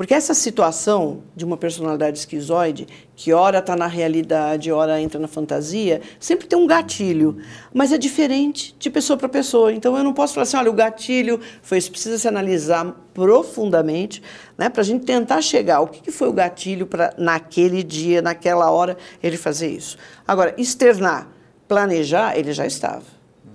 [0.00, 5.28] Porque essa situação de uma personalidade esquizoide, que ora está na realidade, ora entra na
[5.28, 7.36] fantasia, sempre tem um gatilho.
[7.70, 9.70] Mas é diferente de pessoa para pessoa.
[9.74, 11.90] Então eu não posso falar assim, olha, o gatilho foi isso.
[11.90, 14.22] Precisa se analisar profundamente
[14.56, 15.82] né, para a gente tentar chegar.
[15.82, 19.98] O que, que foi o gatilho para, naquele dia, naquela hora, ele fazer isso?
[20.26, 21.28] Agora, externar,
[21.68, 23.04] planejar, ele já estava.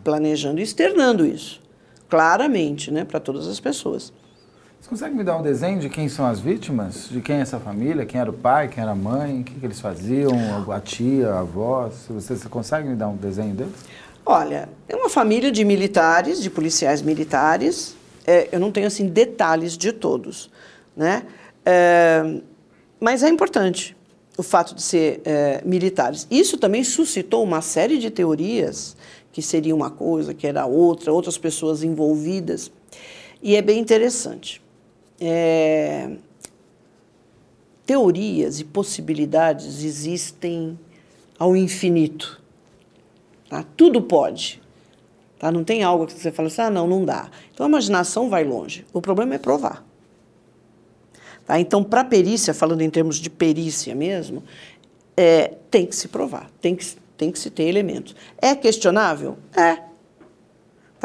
[0.04, 1.60] Planejando e externando isso.
[2.08, 4.14] Claramente, né, para todas as pessoas.
[4.86, 7.10] Você consegue me dar um desenho de quem são as vítimas?
[7.10, 8.06] De quem é essa família?
[8.06, 8.68] Quem era o pai?
[8.68, 9.42] Quem era a mãe?
[9.42, 10.30] O que, que eles faziam?
[10.72, 11.90] A tia, a avó?
[11.90, 13.74] Você, você consegue me dar um desenho deles?
[14.24, 17.98] Olha, é uma família de militares, de policiais militares.
[18.28, 20.52] É, eu não tenho assim detalhes de todos,
[20.96, 21.24] né?
[21.66, 22.40] É,
[23.00, 23.98] mas é importante
[24.38, 26.28] o fato de ser é, militares.
[26.30, 28.96] Isso também suscitou uma série de teorias
[29.32, 32.72] que seria uma coisa, que era outra, outras pessoas envolvidas.
[33.42, 34.64] E é bem interessante
[35.20, 36.10] é,
[37.86, 40.78] teorias e possibilidades existem
[41.38, 42.42] ao infinito.
[43.50, 43.64] Tá?
[43.76, 44.62] Tudo pode.
[45.38, 45.52] Tá?
[45.52, 47.30] Não tem algo que você fala assim, ah, não, não dá.
[47.54, 48.86] Então a imaginação vai longe.
[48.92, 49.86] O problema é provar.
[51.46, 51.60] Tá?
[51.60, 54.44] Então, para perícia, falando em termos de perícia mesmo,
[55.16, 58.16] é, tem que se provar, tem que, tem que se ter elementos.
[58.42, 59.38] É questionável?
[59.56, 59.95] É.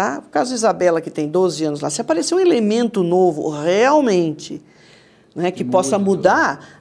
[0.01, 0.19] Tá?
[0.27, 4.63] O caso Isabela, que tem 12 anos lá, se aparecer um elemento novo realmente
[5.35, 6.81] né, que possa mudar,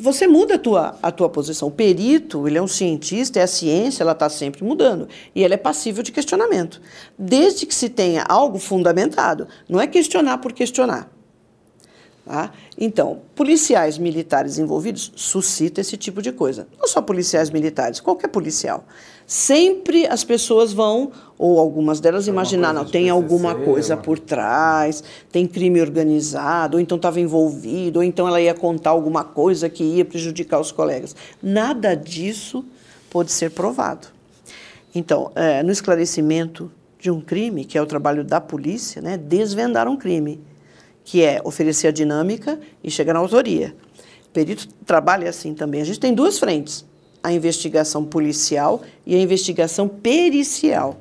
[0.00, 1.68] você muda a tua, a tua posição.
[1.68, 5.08] O perito, ele é um cientista, é a ciência, ela está sempre mudando.
[5.32, 6.82] E ela é passível de questionamento.
[7.16, 9.46] Desde que se tenha algo fundamentado.
[9.68, 11.08] Não é questionar por questionar.
[12.28, 12.52] Tá?
[12.76, 16.68] Então, policiais militares envolvidos suscita esse tipo de coisa.
[16.78, 18.84] Não só policiais militares, qualquer policial.
[19.26, 25.02] Sempre as pessoas vão, ou algumas delas, tem imaginar, não, tem alguma coisa por trás,
[25.32, 29.82] tem crime organizado, ou então estava envolvido, ou então ela ia contar alguma coisa que
[29.82, 31.16] ia prejudicar os colegas.
[31.42, 32.62] Nada disso
[33.08, 34.08] pode ser provado.
[34.94, 39.88] Então, é, no esclarecimento de um crime, que é o trabalho da polícia, né, desvendar
[39.88, 40.38] um crime
[41.08, 43.74] que é oferecer a dinâmica e chegar na autoria.
[44.26, 45.80] O perito trabalha assim também.
[45.80, 46.84] A gente tem duas frentes:
[47.22, 51.00] a investigação policial e a investigação pericial.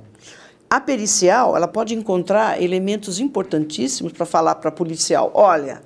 [0.70, 5.82] A pericial, ela pode encontrar elementos importantíssimos para falar para a policial, olha,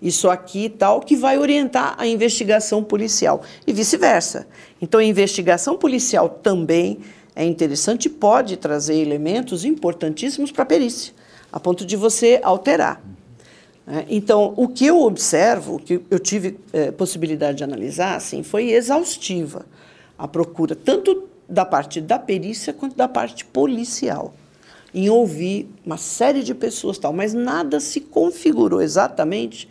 [0.00, 4.46] isso aqui tal, que vai orientar a investigação policial e vice-versa.
[4.80, 7.00] Então, a investigação policial também
[7.36, 11.12] é interessante e pode trazer elementos importantíssimos para a perícia,
[11.52, 13.09] a ponto de você alterar.
[13.90, 18.44] É, então, o que eu observo, o que eu tive é, possibilidade de analisar, assim,
[18.44, 19.66] foi exaustiva
[20.16, 24.32] a procura, tanto da parte da perícia quanto da parte policial.
[24.92, 29.68] em ouvir uma série de pessoas tal, mas nada se configurou exatamente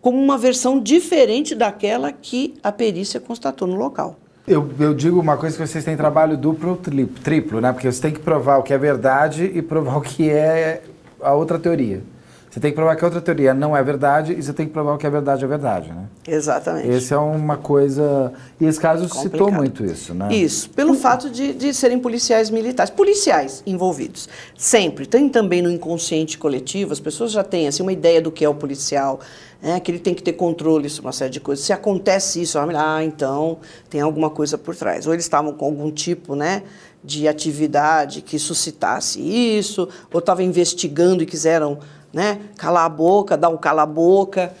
[0.00, 4.16] como uma versão diferente daquela que a perícia constatou no local.
[4.46, 7.72] Eu, eu, digo uma coisa que vocês têm trabalho duplo triplo, né?
[7.72, 10.82] Porque você tem que provar o que é verdade e provar o que é
[11.20, 12.02] a outra teoria.
[12.52, 14.74] Você tem que provar que a outra teoria não é verdade e você tem que
[14.74, 16.04] provar que a verdade é verdade, né?
[16.28, 16.86] Exatamente.
[16.86, 18.30] Esse é uma coisa...
[18.60, 19.30] E esse caso Complicado.
[19.30, 20.30] citou muito isso, né?
[20.34, 22.90] Isso, pelo fato de, de serem policiais militares.
[22.90, 24.28] Policiais envolvidos.
[24.54, 25.06] Sempre.
[25.06, 28.48] Tem também no inconsciente coletivo, as pessoas já têm assim, uma ideia do que é
[28.50, 29.20] o policial,
[29.62, 29.80] né?
[29.80, 31.64] que ele tem que ter controle sobre uma série de coisas.
[31.64, 35.06] Se acontece isso, ah, então tem alguma coisa por trás.
[35.06, 36.64] Ou eles estavam com algum tipo, né?
[37.04, 41.80] de atividade que suscitasse isso, ou estavam investigando e quiseram
[42.12, 42.40] né?
[42.56, 44.54] Calar a boca, dar um cala-boca.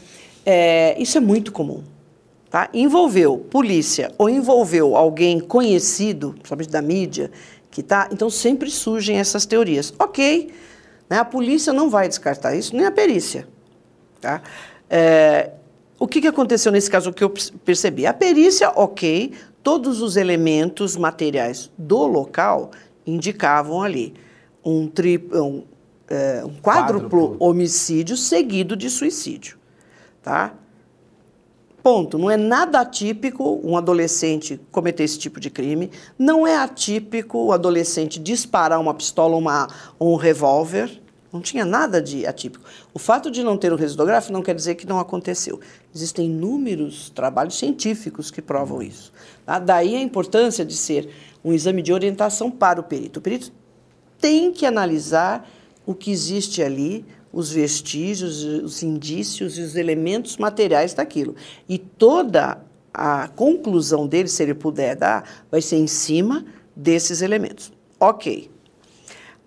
[0.44, 1.82] É, isso é muito comum.
[2.50, 2.68] Tá?
[2.74, 7.30] Envolveu polícia ou envolveu alguém conhecido, principalmente da mídia,
[7.70, 9.92] que tá, então sempre surgem essas teorias.
[9.98, 10.52] Ok,
[11.08, 11.18] né?
[11.18, 13.48] a polícia não vai descartar isso, nem a perícia.
[14.20, 14.42] Tá?
[14.90, 15.50] É,
[15.98, 17.30] o que, que aconteceu nesse caso que eu
[17.64, 18.06] percebi?
[18.06, 22.70] A perícia, ok, todos os elementos materiais do local
[23.06, 24.12] indicavam ali
[24.64, 25.62] um, tri, um,
[26.12, 29.56] é, um quádruplo, quádruplo homicídio seguido de suicídio.
[30.22, 30.52] Tá?
[31.82, 32.18] Ponto.
[32.18, 35.90] Não é nada atípico um adolescente cometer esse tipo de crime.
[36.18, 39.66] Não é atípico o adolescente disparar uma pistola uma,
[39.98, 41.00] ou um revólver.
[41.32, 42.62] Não tinha nada de atípico.
[42.92, 45.60] O fato de não ter um residográfico não quer dizer que não aconteceu.
[45.94, 49.10] Existem inúmeros trabalhos científicos que provam isso.
[49.46, 49.58] Tá?
[49.58, 51.08] Daí a importância de ser
[51.42, 53.18] um exame de orientação para o perito.
[53.18, 53.50] O perito
[54.20, 55.48] tem que analisar
[55.86, 61.34] o que existe ali, os vestígios, os indícios e os elementos materiais daquilo.
[61.68, 62.60] E toda
[62.92, 66.44] a conclusão dele, se ele puder dar, vai ser em cima
[66.76, 67.72] desses elementos.
[67.98, 68.50] Ok.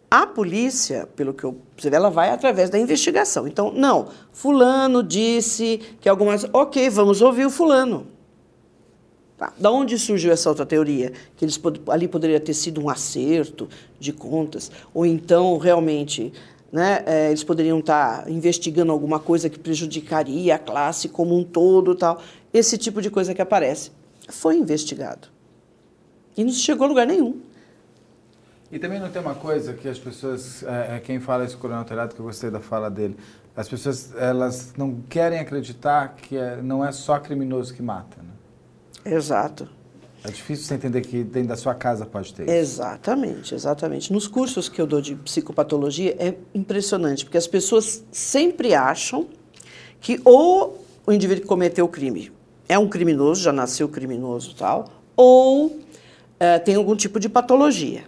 [0.10, 3.48] A polícia, pelo que eu vê, ela vai através da investigação.
[3.48, 6.46] Então, não, fulano disse que algumas.
[6.54, 8.08] Ok, vamos ouvir o fulano.
[9.38, 9.52] Tá.
[9.58, 11.12] Da onde surgiu essa outra teoria?
[11.36, 13.68] Que eles, ali poderia ter sido um acerto
[14.00, 16.32] de contas, ou então realmente
[16.72, 21.44] né, é, eles poderiam estar tá investigando alguma coisa que prejudicaria a classe como um
[21.44, 22.22] todo, tal.
[22.54, 23.92] Esse tipo de coisa que aparece
[24.30, 25.28] foi investigado
[26.38, 27.40] e não chegou a lugar nenhum.
[28.72, 31.86] E também não tem uma coisa que as pessoas, é, é quem fala isso, Coronel
[31.86, 33.16] Telhado, que eu gostei da fala dele,
[33.56, 38.22] as pessoas elas não querem acreditar que é, não é só criminoso que mata.
[38.22, 38.35] Né?
[39.06, 39.70] Exato.
[40.24, 42.52] É difícil você entender que dentro da sua casa pode ter isso.
[42.52, 44.12] Exatamente, exatamente.
[44.12, 49.28] Nos cursos que eu dou de psicopatologia é impressionante, porque as pessoas sempre acham
[50.02, 52.32] que ou o indivíduo que cometeu o crime
[52.68, 55.80] é um criminoso, já nasceu criminoso tal, ou
[56.40, 58.04] é, tem algum tipo de patologia.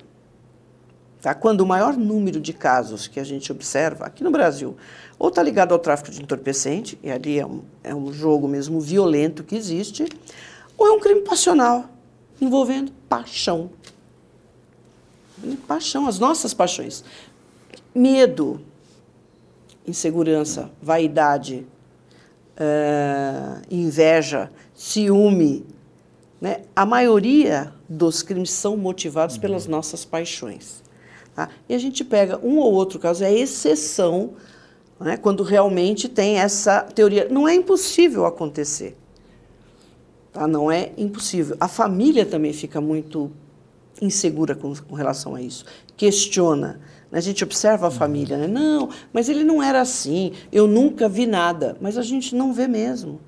[1.22, 1.34] Tá?
[1.36, 4.76] Quando o maior número de casos que a gente observa aqui no Brasil,
[5.20, 8.80] ou está ligado ao tráfico de entorpecente, e ali é um, é um jogo mesmo
[8.80, 10.06] violento que existe,
[10.78, 11.90] ou é um crime passional,
[12.40, 13.72] envolvendo paixão.
[15.68, 17.04] Paixão, as nossas paixões.
[17.94, 18.62] Medo,
[19.88, 21.66] insegurança, vaidade,
[22.58, 25.66] uh, inveja, ciúme.
[26.40, 26.62] Né?
[26.76, 29.42] A maioria dos crimes são motivados uhum.
[29.42, 30.84] pelas nossas paixões.
[31.36, 31.50] Tá?
[31.68, 34.34] E a gente pega um ou outro caso, é exceção,
[35.00, 35.18] né?
[35.18, 37.28] quando realmente tem essa teoria.
[37.30, 38.96] Não é impossível acontecer.
[40.32, 40.48] Tá?
[40.48, 41.56] Não é impossível.
[41.60, 43.32] A família também fica muito
[44.02, 45.66] insegura com, com relação a isso.
[45.96, 46.80] Questiona.
[47.12, 47.18] Né?
[47.18, 48.48] A gente observa a família, né?
[48.48, 51.78] Não, mas ele não era assim, eu nunca vi nada.
[51.82, 53.20] Mas a gente não vê mesmo.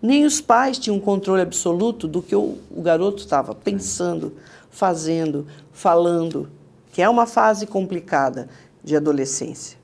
[0.00, 4.32] Nem os pais tinham controle absoluto do que o, o garoto estava pensando,
[4.70, 6.48] fazendo, falando,
[6.92, 8.48] que é uma fase complicada
[8.82, 9.76] de adolescência.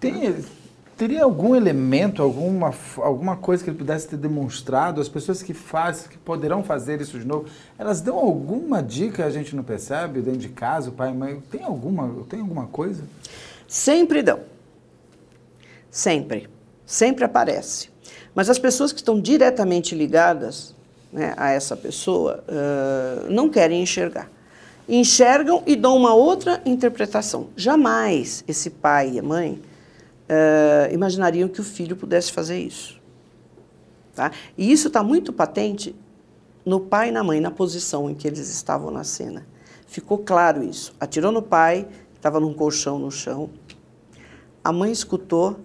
[0.00, 0.44] Tem,
[0.98, 5.00] Teria algum elemento, alguma, alguma coisa que ele pudesse ter demonstrado?
[5.00, 7.46] As pessoas que fazem, que poderão fazer isso de novo,
[7.78, 11.40] elas dão alguma dica a gente não percebe dentro de casa, o pai e mãe?
[11.52, 13.04] Tem alguma, tem alguma coisa?
[13.68, 14.40] Sempre dão.
[15.88, 16.48] Sempre.
[16.84, 17.90] Sempre aparece.
[18.34, 20.74] Mas as pessoas que estão diretamente ligadas
[21.12, 24.28] né, a essa pessoa uh, não querem enxergar.
[24.88, 27.50] Enxergam e dão uma outra interpretação.
[27.54, 29.62] Jamais esse pai e a mãe
[30.28, 33.00] uh, imaginariam que o filho pudesse fazer isso.
[34.14, 34.30] Tá?
[34.56, 35.94] E isso está muito patente
[36.64, 39.46] no pai e na mãe, na posição em que eles estavam na cena.
[39.86, 40.94] Ficou claro isso.
[41.00, 43.48] Atirou no pai, estava num colchão no chão.
[44.62, 45.58] A mãe escutou,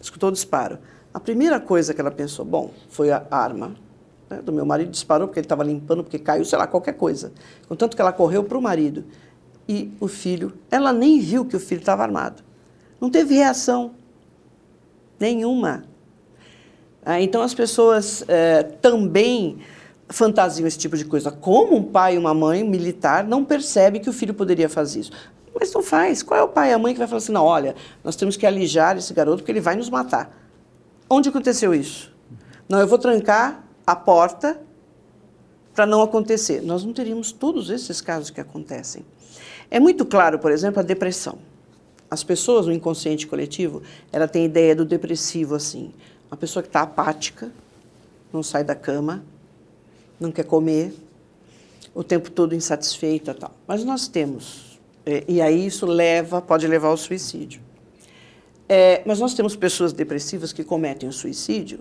[0.00, 0.78] escutou o disparo.
[1.12, 3.76] A primeira coisa que ela pensou, bom, foi a arma
[4.30, 7.32] né, do meu marido, disparou porque ele estava limpando, porque caiu, sei lá, qualquer coisa.
[7.68, 9.04] Contanto que ela correu para o marido.
[9.68, 12.42] e o filho, ela nem viu que o filho estava armado.
[13.04, 13.90] Não teve reação
[15.20, 15.84] nenhuma.
[17.04, 19.58] Ah, então as pessoas é, também
[20.08, 21.30] fantasiam esse tipo de coisa.
[21.30, 25.12] Como um pai e uma mãe militar não percebe que o filho poderia fazer isso?
[25.54, 26.22] Mas não faz.
[26.22, 28.38] Qual é o pai e a mãe que vai falar assim, não, olha, nós temos
[28.38, 30.34] que alijar esse garoto porque ele vai nos matar.
[31.06, 32.10] Onde aconteceu isso?
[32.66, 34.58] Não, eu vou trancar a porta
[35.74, 36.62] para não acontecer.
[36.62, 39.04] Nós não teríamos todos esses casos que acontecem.
[39.70, 41.38] É muito claro, por exemplo, a depressão.
[42.14, 45.92] As pessoas no inconsciente coletivo, ela tem ideia do depressivo assim,
[46.30, 47.50] uma pessoa que está apática,
[48.32, 49.24] não sai da cama,
[50.18, 50.94] não quer comer,
[51.94, 53.52] o tempo todo insatisfeita, tal.
[53.66, 57.60] Mas nós temos, é, e aí isso leva, pode levar ao suicídio.
[58.68, 61.80] É, mas nós temos pessoas depressivas que cometem o suicídio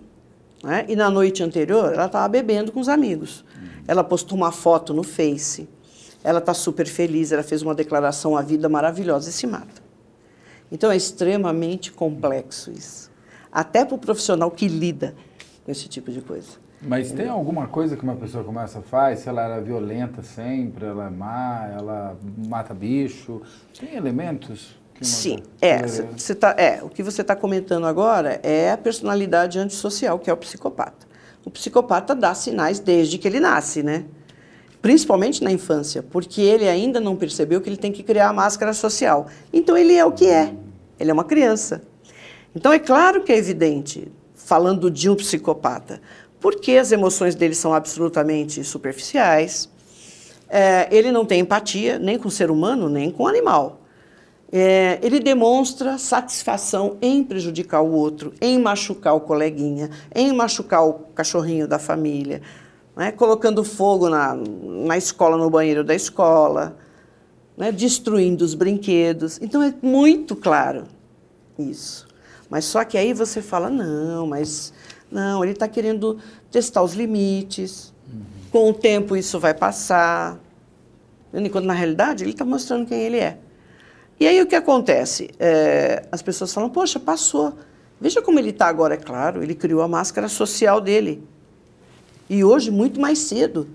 [0.63, 0.85] né?
[0.87, 3.43] E na noite anterior, ela estava bebendo com os amigos.
[3.85, 5.67] Ela postou uma foto no Face.
[6.23, 9.82] Ela está super feliz, ela fez uma declaração à vida maravilhosa e se mata.
[10.73, 13.11] Então é extremamente complexo isso.
[13.51, 15.13] Até para o profissional que lida
[15.63, 16.63] com esse tipo de coisa.
[16.81, 19.17] Mas tem alguma coisa que uma pessoa começa a fazer?
[19.17, 22.17] Se ela era violenta sempre, ela é má, ela
[22.49, 23.41] mata bicho?
[23.79, 24.75] Tem elementos?
[24.99, 26.81] Sim, é, você tá, é.
[26.81, 31.07] O que você está comentando agora é a personalidade antissocial, que é o psicopata.
[31.45, 34.05] O psicopata dá sinais desde que ele nasce, né?
[34.81, 38.73] Principalmente na infância, porque ele ainda não percebeu que ele tem que criar a máscara
[38.73, 39.27] social.
[39.51, 40.53] Então ele é o que é.
[41.03, 41.81] Ele é uma criança.
[42.55, 46.01] Então é claro que é evidente, falando de um psicopata,
[46.39, 49.69] porque as emoções dele são absolutamente superficiais.
[50.47, 53.81] É, ele não tem empatia nem com o ser humano, nem com o animal.
[54.49, 60.93] É, ele demonstra satisfação em prejudicar o outro, em machucar o coleguinha, em machucar o
[61.13, 62.41] cachorrinho da família,
[62.95, 63.11] né?
[63.11, 66.77] colocando fogo na, na escola, no banheiro da escola,
[67.57, 67.71] né?
[67.71, 69.39] destruindo os brinquedos.
[69.41, 70.85] Então é muito claro
[71.57, 72.07] isso.
[72.49, 74.73] Mas só que aí você fala, não, mas
[75.11, 76.19] não, ele está querendo
[76.51, 77.93] testar os limites.
[78.11, 78.21] Uhum.
[78.51, 80.39] Com o tempo isso vai passar.
[81.33, 83.37] Enquanto na realidade ele está mostrando quem ele é.
[84.19, 85.31] E aí o que acontece?
[85.39, 87.57] É, as pessoas falam, poxa, passou.
[87.99, 91.23] Veja como ele está agora, é claro, ele criou a máscara social dele.
[92.29, 93.67] E hoje, muito mais cedo.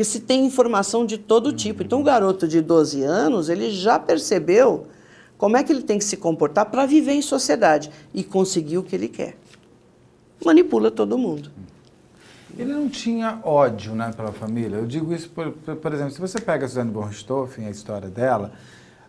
[0.00, 1.82] Porque se tem informação de todo tipo.
[1.82, 4.86] Então, o garoto de 12 anos, ele já percebeu
[5.36, 8.82] como é que ele tem que se comportar para viver em sociedade e conseguir o
[8.82, 9.36] que ele quer.
[10.42, 11.50] Manipula todo mundo.
[12.56, 14.76] Ele não tinha ódio né, pela família.
[14.76, 18.08] Eu digo isso, por, por, por exemplo, se você pega a Suzane Richthofen, a história
[18.08, 18.52] dela,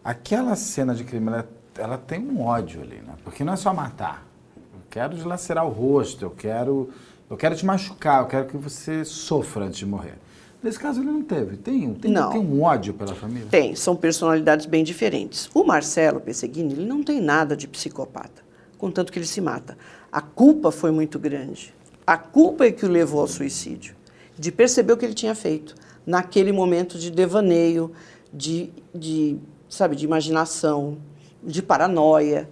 [0.03, 3.13] Aquela cena de crime, ela, ela tem um ódio ali, né?
[3.23, 4.25] Porque não é só matar.
[4.57, 6.89] Eu quero dilacerar o rosto, eu quero,
[7.29, 10.15] eu quero te machucar, eu quero que você sofra antes de morrer.
[10.63, 11.57] Nesse caso ele não teve.
[11.57, 12.31] Tem, tem, não.
[12.31, 13.47] tem um ódio pela família?
[13.49, 15.49] Tem, são personalidades bem diferentes.
[15.53, 18.43] O Marcelo Pesseguini, ele não tem nada de psicopata,
[18.77, 19.77] contanto que ele se mata.
[20.11, 21.73] A culpa foi muito grande.
[22.05, 23.95] A culpa é que o levou ao suicídio,
[24.37, 27.91] de perceber o que ele tinha feito naquele momento de devaneio,
[28.33, 29.37] de, de
[29.69, 30.97] sabe, de imaginação,
[31.43, 32.49] de paranoia.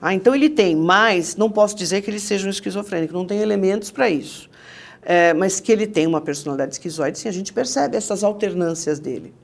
[0.00, 3.40] Ah, então ele tem, mas não posso dizer que ele seja um esquizofrênico, não tem
[3.40, 4.50] elementos para isso.
[5.02, 9.34] É, mas que ele tem uma personalidade esquizoide, sim, a gente percebe essas alternâncias dele.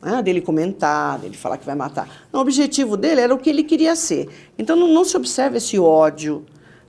[0.00, 2.08] Ah, dele comentar, dele falar que vai matar.
[2.32, 4.28] Não, o objetivo dele era o que ele queria ser.
[4.58, 6.46] Então não, não se observa esse ódio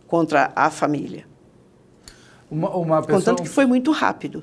[0.08, 1.26] contra a família.
[2.50, 3.20] Uma, uma pessoa...
[3.20, 4.42] Contanto que foi muito rápido.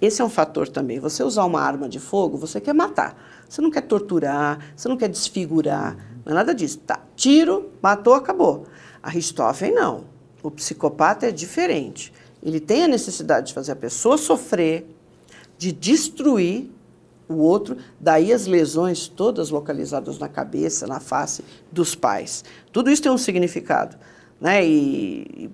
[0.00, 1.00] Esse é um fator também.
[1.00, 3.20] Você usar uma arma de fogo, você quer matar.
[3.48, 6.78] Você não quer torturar, você não quer desfigurar, não é nada disso.
[6.78, 8.66] Tá, tiro, matou, acabou.
[9.02, 10.04] A Richthofen não.
[10.42, 12.12] O psicopata é diferente.
[12.42, 14.86] Ele tem a necessidade de fazer a pessoa sofrer,
[15.56, 16.70] de destruir
[17.28, 22.44] o outro, daí as lesões todas localizadas na cabeça, na face dos pais.
[22.72, 23.96] Tudo isso tem um significado.
[24.40, 24.64] Né?
[24.64, 25.50] E,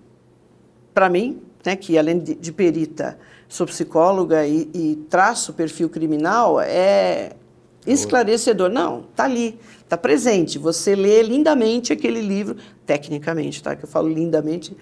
[0.93, 3.19] para mim, né, que além de, de, perita,
[3.49, 7.33] sou psicóloga e, e traço perfil criminal, é
[7.87, 8.71] esclarecedor.
[8.71, 10.59] Não, está ali, está presente.
[10.59, 12.57] Você lê lindamente aquele livro,
[12.87, 13.75] tecnicamente, tá?
[13.75, 14.77] Que eu falo lindamente,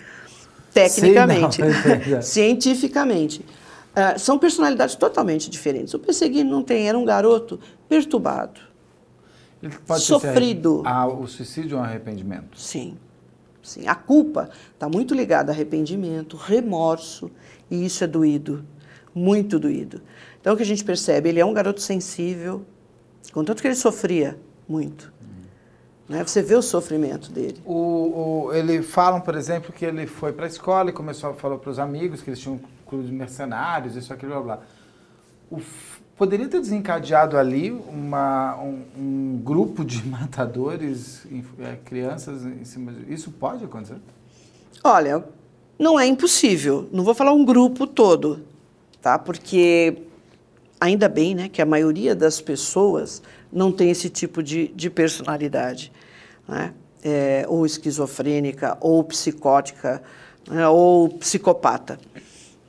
[0.72, 3.40] tecnicamente, Sim, não, é cientificamente.
[3.40, 5.92] Uh, são personalidades totalmente diferentes.
[5.94, 8.60] O Perseguido não tem, era um garoto perturbado,
[9.98, 10.82] sofrido.
[10.84, 12.58] Ah, o suicídio é um arrependimento?
[12.58, 12.96] Sim.
[13.62, 13.86] Sim.
[13.86, 17.30] A culpa está muito ligada a arrependimento, remorso,
[17.70, 18.64] e isso é doído,
[19.14, 20.02] muito doído.
[20.40, 21.28] Então, o que a gente percebe?
[21.28, 22.66] Ele é um garoto sensível,
[23.32, 25.12] Contanto que ele sofria muito.
[26.12, 26.22] Né?
[26.22, 27.58] Você vê o sofrimento dele.
[27.64, 27.72] O,
[28.48, 31.56] o, ele falam, por exemplo, que ele foi para a escola e começou a falar
[31.56, 34.58] para os amigos que eles tinham um clube de mercenários, isso, aquilo, blá, blá.
[35.50, 35.58] O,
[36.14, 41.26] poderia ter desencadeado ali uma, um, um grupo de matadores,
[41.58, 43.10] é, crianças em cima de...
[43.10, 43.96] Isso pode acontecer?
[44.84, 45.24] Olha,
[45.78, 46.90] não é impossível.
[46.92, 48.40] Não vou falar um grupo todo,
[49.00, 49.18] tá?
[49.18, 49.96] Porque
[50.82, 53.22] ainda bem, né, que a maioria das pessoas
[53.52, 55.92] não tem esse tipo de, de personalidade,
[56.48, 56.74] né?
[57.04, 60.02] É, ou esquizofrênica, ou psicótica,
[60.48, 61.98] né, ou psicopata.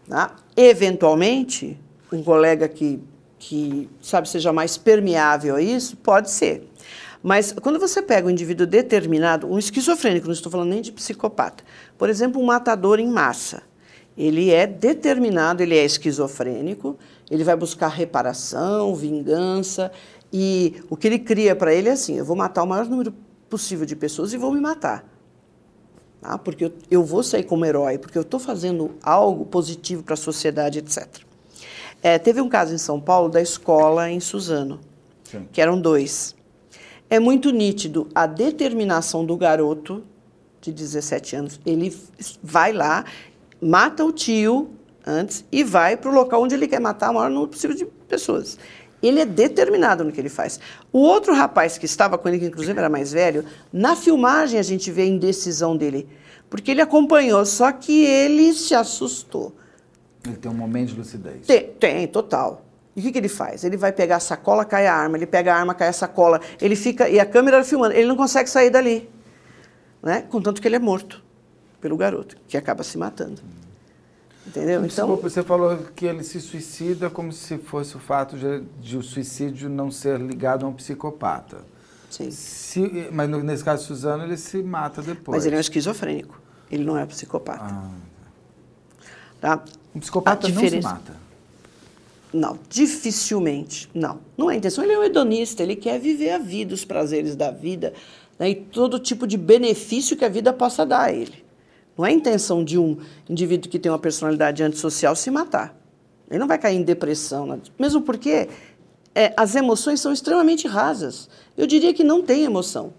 [0.08, 0.36] Tá?
[0.56, 1.80] Eventualmente,
[2.12, 3.00] um colega que,
[3.38, 6.68] que, sabe, seja mais permeável a isso, pode ser.
[7.22, 11.64] Mas quando você pega um indivíduo determinado, um esquizofrênico, não estou falando nem de psicopata,
[11.98, 13.62] por exemplo, um matador em massa,
[14.18, 16.98] ele é determinado, ele é esquizofrênico,
[17.34, 19.92] ele vai buscar reparação, vingança,
[20.32, 23.12] e o que ele cria para ele é assim: eu vou matar o maior número
[23.50, 25.04] possível de pessoas e vou me matar.
[26.22, 26.38] Tá?
[26.38, 30.18] Porque eu, eu vou sair como herói, porque eu estou fazendo algo positivo para a
[30.18, 31.08] sociedade, etc.
[32.04, 34.80] É, teve um caso em São Paulo da escola em Suzano,
[35.24, 35.48] Sim.
[35.52, 36.36] que eram dois.
[37.10, 40.04] É muito nítido a determinação do garoto
[40.62, 41.60] de 17 anos.
[41.66, 41.96] Ele
[42.44, 43.06] vai lá,
[43.60, 44.70] mata o tio
[45.06, 47.86] antes e vai para o local onde ele quer matar o maior número possível de
[47.86, 48.58] pessoas.
[49.02, 50.60] Ele é determinado no que ele faz.
[50.92, 54.64] O outro rapaz que estava com ele, que inclusive era mais velho, na filmagem a
[54.64, 56.08] gente vê a indecisão dele.
[56.50, 59.54] Porque ele acompanhou, só que ele se assustou.
[60.26, 61.46] Ele tem um momento de lucidez.
[61.46, 62.64] Tem, tem total.
[62.96, 63.64] E o que, que, ele faz?
[63.64, 66.40] Ele vai pegar a sacola, cai a arma, ele pega a arma, cai a sacola,
[66.62, 67.10] ele fica.
[67.10, 69.10] E a câmera filmando, ele não consegue sair dali.
[70.02, 70.24] Né?
[70.30, 71.24] Contanto que ele é morto
[71.82, 73.42] pelo garoto, que acaba se matando.
[74.46, 74.86] Entendeu?
[74.86, 78.98] Então, Desculpa, você falou que ele se suicida como se fosse o fato de, de
[78.98, 81.60] o suicídio não ser ligado a um psicopata.
[82.10, 82.30] Sim.
[82.30, 85.38] Se, mas no, nesse caso Suzano, ele se mata depois.
[85.38, 86.40] Mas ele é um esquizofrênico.
[86.70, 87.64] Ele não é um psicopata.
[87.64, 87.92] Ah.
[89.40, 89.64] Tá?
[89.96, 90.76] Um psicopata diferença...
[90.76, 91.24] não se mata.
[92.34, 93.90] Não, dificilmente.
[93.94, 94.20] Não.
[94.38, 94.84] Não é a intenção.
[94.84, 97.94] Ele é um hedonista, ele quer viver a vida, os prazeres da vida
[98.40, 101.43] né, e todo tipo de benefício que a vida possa dar a ele.
[101.98, 102.98] Não é intenção de um
[103.30, 105.78] indivíduo que tem uma personalidade antissocial se matar.
[106.30, 107.60] Ele não vai cair em depressão, né?
[107.78, 108.50] mesmo porque
[109.14, 111.30] é, as emoções são extremamente rasas.
[111.56, 112.94] Eu diria que não tem emoção.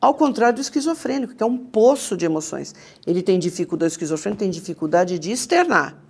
[0.00, 2.74] Ao contrário do esquizofrênico, que é um poço de emoções.
[3.06, 6.01] Ele tem dificuldade, o esquizofrênico tem dificuldade de externar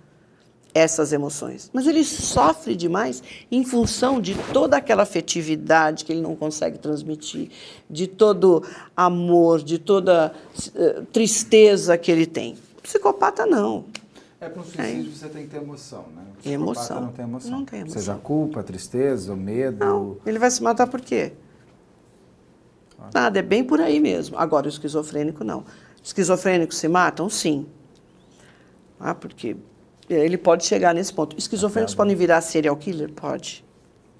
[0.73, 1.69] essas emoções.
[1.73, 3.21] Mas ele sofre demais
[3.51, 7.49] em função de toda aquela afetividade que ele não consegue transmitir,
[7.89, 8.63] de todo
[8.95, 12.57] amor, de toda uh, tristeza que ele tem.
[12.81, 13.85] Psicopata não.
[14.41, 15.15] É para um suicídio é.
[15.15, 16.23] você tem que ter emoção, né?
[16.45, 17.01] O emoção.
[17.01, 17.51] não tem emoção.
[17.51, 17.99] Não tem emoção.
[18.01, 19.85] Seja culpa, tristeza, medo.
[19.85, 20.17] Não.
[20.25, 21.31] Ele vai se matar por quê?
[22.99, 23.09] Ah.
[23.13, 24.37] Nada, é bem por aí mesmo.
[24.37, 25.63] Agora, o esquizofrênico não.
[26.03, 27.29] Esquizofrênicos se matam?
[27.29, 27.65] Sim.
[28.99, 29.55] Ah, porque
[30.13, 31.37] ele pode chegar nesse ponto.
[31.37, 33.11] Esquizofrênicos podem virar serial killer?
[33.11, 33.63] Pode.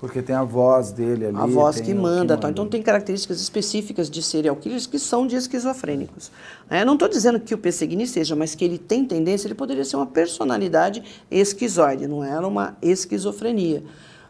[0.03, 1.37] Porque tem a voz dele ali.
[1.37, 2.49] A voz que manda, que manda.
[2.49, 6.29] Então tem características específicas de serial killers que são de esquizofrênicos.
[6.69, 9.85] É, não estou dizendo que o Perseguini seja, mas que ele tem tendência, ele poderia
[9.85, 13.81] ser uma personalidade esquizoide, não era uma esquizofrenia.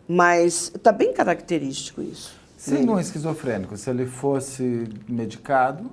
[0.08, 2.36] Mas está bem característico isso.
[2.56, 5.90] Sendo um esquizofrênico, se ele fosse medicado,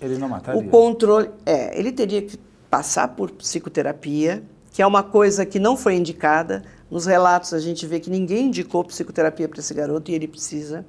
[0.00, 0.60] ele não mataria?
[0.60, 1.28] O controle.
[1.44, 2.38] É, ele teria que
[2.70, 4.44] passar por psicoterapia,
[4.78, 6.62] que é uma coisa que não foi indicada.
[6.88, 10.86] Nos relatos a gente vê que ninguém indicou psicoterapia para esse garoto e ele precisa.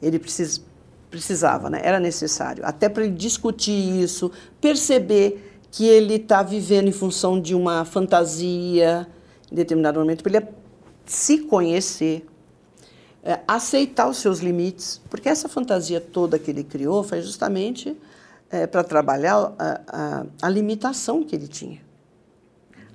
[0.00, 0.62] Ele precisa,
[1.10, 1.78] precisava, né?
[1.84, 2.64] era necessário.
[2.64, 4.32] Até para ele discutir isso,
[4.62, 9.06] perceber que ele está vivendo em função de uma fantasia
[9.52, 10.46] em determinado momento, para ele
[11.04, 12.26] se conhecer,
[13.22, 17.94] é, aceitar os seus limites, porque essa fantasia toda que ele criou foi justamente
[18.50, 21.84] é, para trabalhar a, a, a limitação que ele tinha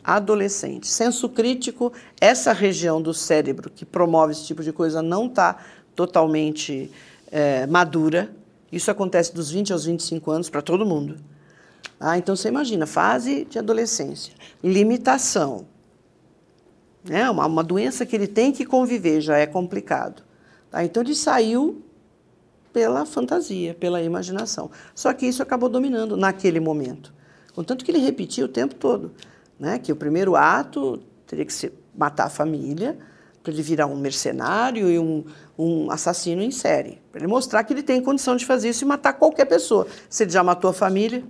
[0.03, 0.87] adolescente.
[0.87, 5.57] Senso crítico, essa região do cérebro que promove esse tipo de coisa não está
[5.95, 6.91] totalmente
[7.31, 8.31] é, madura.
[8.71, 11.17] Isso acontece dos 20 aos 25 anos para todo mundo.
[11.99, 14.33] Ah, então você imagina, fase de adolescência,
[14.63, 15.65] limitação.
[17.03, 17.29] Né?
[17.29, 20.23] Uma, uma doença que ele tem que conviver já é complicado.
[20.69, 20.83] Tá?
[20.83, 21.83] Então ele saiu
[22.73, 24.71] pela fantasia, pela imaginação.
[24.95, 27.13] Só que isso acabou dominando naquele momento.
[27.53, 29.11] Contanto que ele repetia o tempo todo
[29.61, 29.77] né?
[29.77, 32.97] que o primeiro ato teria que ser matar a família,
[33.43, 35.23] para ele virar um mercenário e um,
[35.57, 37.01] um assassino em série.
[37.11, 39.87] Para ele mostrar que ele tem condição de fazer isso e matar qualquer pessoa.
[40.09, 41.23] Se ele já matou a família.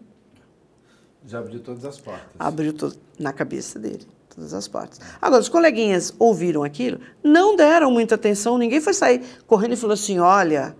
[1.25, 2.27] Já abriu todas as portas.
[2.39, 4.99] Abriu to na cabeça dele todas as portas.
[5.21, 9.93] Agora, os coleguinhas ouviram aquilo, não deram muita atenção, ninguém foi sair correndo e falou
[9.93, 10.75] assim: olha,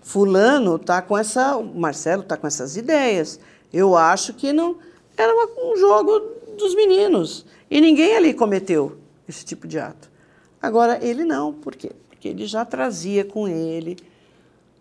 [0.00, 1.60] Fulano está com essa.
[1.60, 3.38] Marcelo está com essas ideias.
[3.72, 4.78] Eu acho que não.
[5.16, 7.46] Era uma, um jogo dos meninos.
[7.70, 8.98] E ninguém ali cometeu
[9.28, 10.10] esse tipo de ato.
[10.60, 11.92] Agora, ele não, por quê?
[12.08, 13.96] Porque ele já trazia com ele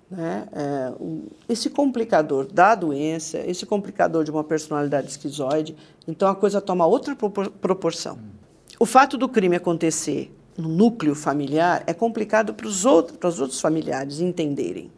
[0.09, 5.75] né, é, um, esse complicador da doença, esse complicador de uma personalidade esquizoide.
[6.07, 8.19] Então, a coisa toma outra proporção.
[8.77, 13.39] O fato do crime acontecer no núcleo familiar é complicado para os outros, para os
[13.39, 14.91] outros familiares entenderem.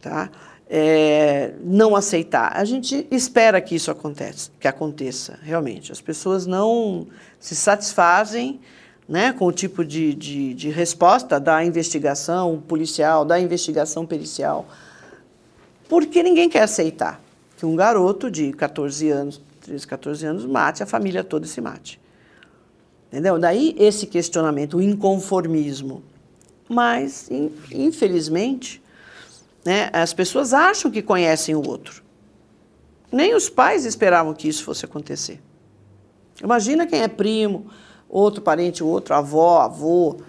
[0.00, 0.30] Tá?
[0.70, 2.52] É, não aceitar.
[2.54, 5.90] A gente espera que isso aconteça, que aconteça realmente.
[5.90, 7.06] As pessoas não
[7.40, 8.60] se satisfazem
[9.08, 14.66] né, com o tipo de, de, de resposta da investigação policial, da investigação pericial,
[15.88, 17.18] porque ninguém quer aceitar
[17.56, 21.60] que um garoto de 14 anos, 13, 14 anos, mate a família toda e se
[21.60, 21.98] mate.
[23.10, 23.38] Entendeu?
[23.38, 26.02] Daí esse questionamento, o inconformismo.
[26.68, 27.30] Mas,
[27.72, 28.82] infelizmente,
[29.68, 32.02] né, as pessoas acham que conhecem o outro.
[33.12, 35.42] Nem os pais esperavam que isso fosse acontecer.
[36.42, 37.66] Imagina quem é primo,
[38.08, 40.22] outro parente, outro, avó, avô.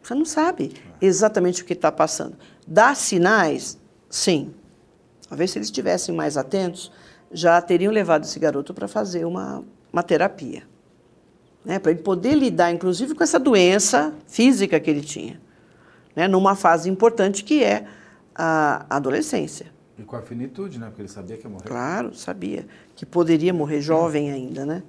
[0.00, 2.36] Você não sabe exatamente o que está passando.
[2.64, 3.76] Dá sinais?
[4.08, 4.54] Sim.
[5.28, 6.92] Talvez se eles estivessem mais atentos,
[7.32, 10.62] já teriam levado esse garoto para fazer uma, uma terapia
[11.64, 15.40] né, para ele poder lidar, inclusive, com essa doença física que ele tinha,
[16.14, 17.84] né, numa fase importante que é
[18.34, 19.66] a adolescência.
[19.98, 20.86] E com a finitude, né?
[20.86, 21.68] Porque ele sabia que ia morrer.
[21.68, 22.66] Claro, sabia
[22.96, 24.82] que poderia morrer jovem ainda, né?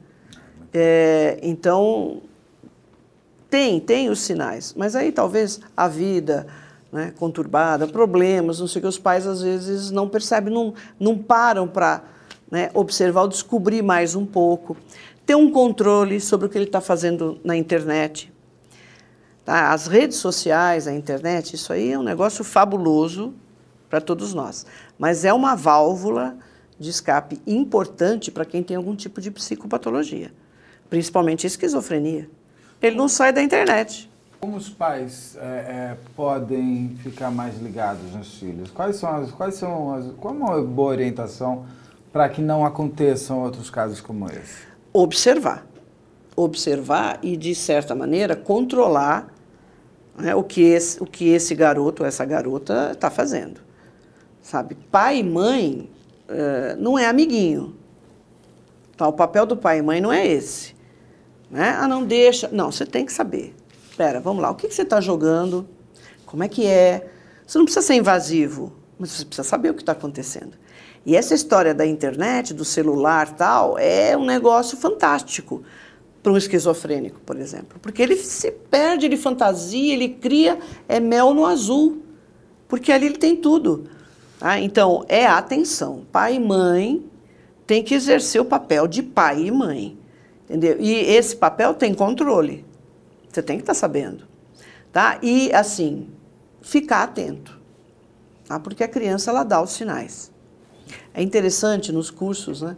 [0.74, 2.22] É, então
[3.50, 6.48] tem, tem os sinais, mas aí talvez a vida
[6.92, 11.18] né, conturbada, problemas, não sei o que os pais às vezes não percebem, não, não
[11.18, 12.04] param para
[12.52, 14.76] né, observar ou descobrir mais um pouco
[15.26, 18.32] ter um controle sobre o que ele está fazendo na internet.
[19.46, 19.72] Tá?
[19.72, 23.34] As redes sociais, a internet, isso aí é um negócio fabuloso
[23.90, 24.66] para todos nós.
[25.00, 26.36] Mas é uma válvula
[26.78, 30.34] de escape importante para quem tem algum tipo de psicopatologia,
[30.90, 32.30] principalmente esquizofrenia.
[32.82, 34.12] Ele não sai da internet.
[34.42, 38.70] Como os pais é, é, podem ficar mais ligados nos filhos?
[38.72, 41.66] Quais são as, quais são as, qual é uma boa orientação
[42.12, 44.76] para que não aconteçam outros casos como esse?
[44.96, 45.68] observar.
[46.38, 49.28] Observar e, de certa maneira, controlar
[50.18, 53.62] né, o, que esse, o que esse garoto ou essa garota está fazendo.
[54.42, 54.76] Sabe?
[54.92, 55.90] Pai e mãe
[56.30, 57.76] uh, não é amiguinho.
[58.96, 59.08] Tá?
[59.08, 60.76] O papel do pai e mãe não é esse.
[61.50, 61.76] Né?
[61.80, 62.50] Ah, não deixa.
[62.52, 63.56] Não, você tem que saber.
[63.90, 64.52] Espera, vamos lá.
[64.52, 65.68] O que, que você está jogando?
[66.26, 67.10] Como é que é?
[67.46, 70.58] Você não precisa ser invasivo, mas você precisa saber o que está acontecendo.
[71.06, 75.64] E essa história da internet, do celular tal, é um negócio fantástico
[76.26, 77.78] para um esquizofrênico, por exemplo.
[77.80, 80.58] Porque ele se perde de fantasia, ele cria
[80.90, 82.02] é mel no azul.
[82.68, 83.84] Porque ali ele tem tudo.
[84.42, 86.04] Ah, então, é atenção.
[86.12, 87.06] Pai e mãe
[87.68, 90.00] tem que exercer o papel de pai e mãe.
[90.46, 90.78] Entendeu?
[90.80, 92.66] E esse papel tem controle.
[93.30, 94.24] Você tem que estar tá sabendo.
[94.92, 95.20] Tá?
[95.22, 96.08] E, assim,
[96.60, 97.60] ficar atento.
[98.48, 98.60] Tá?
[98.60, 100.32] Porque a criança, ela dá os sinais.
[101.14, 102.76] É interessante nos cursos, né,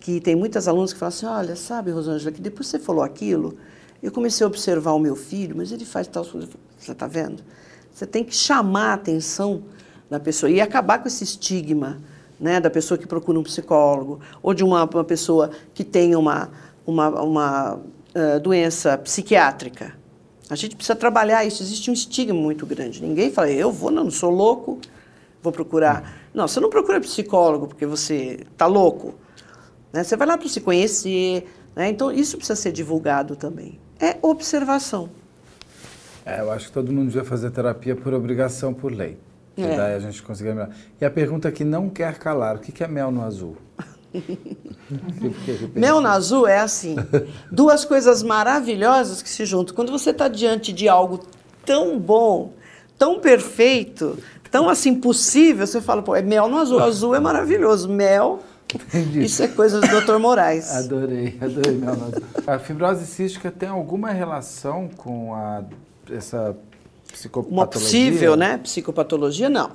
[0.00, 3.56] que tem muitas alunas que falam assim, olha, sabe, Rosângela, que depois você falou aquilo,
[4.02, 6.48] eu comecei a observar o meu filho, mas ele faz tal coisa.
[6.78, 7.42] Você está vendo?
[7.92, 9.64] Você tem que chamar a atenção
[10.08, 12.00] da pessoa e acabar com esse estigma
[12.38, 16.50] né, da pessoa que procura um psicólogo ou de uma, uma pessoa que tem uma,
[16.86, 19.94] uma, uma uh, doença psiquiátrica.
[20.48, 21.62] A gente precisa trabalhar isso.
[21.62, 23.02] Existe um estigma muito grande.
[23.02, 24.78] Ninguém fala, eu vou, não, não sou louco,
[25.42, 26.28] vou procurar.
[26.32, 29.14] Não, você não procura psicólogo porque você está louco.
[29.92, 30.04] Né?
[30.04, 31.48] Você vai lá para se conhecer.
[31.74, 31.88] Né?
[31.88, 33.78] Então, isso precisa ser divulgado também.
[34.00, 35.10] É observação.
[36.24, 39.18] É, eu acho que todo mundo devia fazer terapia por obrigação, por lei.
[39.56, 39.76] É.
[39.76, 40.70] daí a gente conseguir melhorar.
[41.00, 43.56] E a pergunta que não quer calar, o que é mel no azul?
[45.74, 46.96] mel no azul é assim,
[47.50, 49.74] duas coisas maravilhosas que se juntam.
[49.74, 51.20] Quando você está diante de algo
[51.66, 52.52] tão bom,
[52.96, 54.18] tão perfeito,
[54.50, 56.78] tão assim possível, você fala, pô, é mel no azul.
[56.78, 57.88] Azul é maravilhoso.
[57.88, 58.40] Mel,
[58.74, 59.24] Entendi.
[59.24, 60.18] isso é coisa do Dr.
[60.18, 60.70] Moraes.
[60.76, 62.22] Adorei, adorei no azul.
[62.46, 65.64] A fibrose cística tem alguma relação com a,
[66.10, 66.56] essa
[67.10, 67.58] psicopatologia?
[67.58, 68.58] Uma possível, né?
[68.58, 69.72] Psicopatologia, não.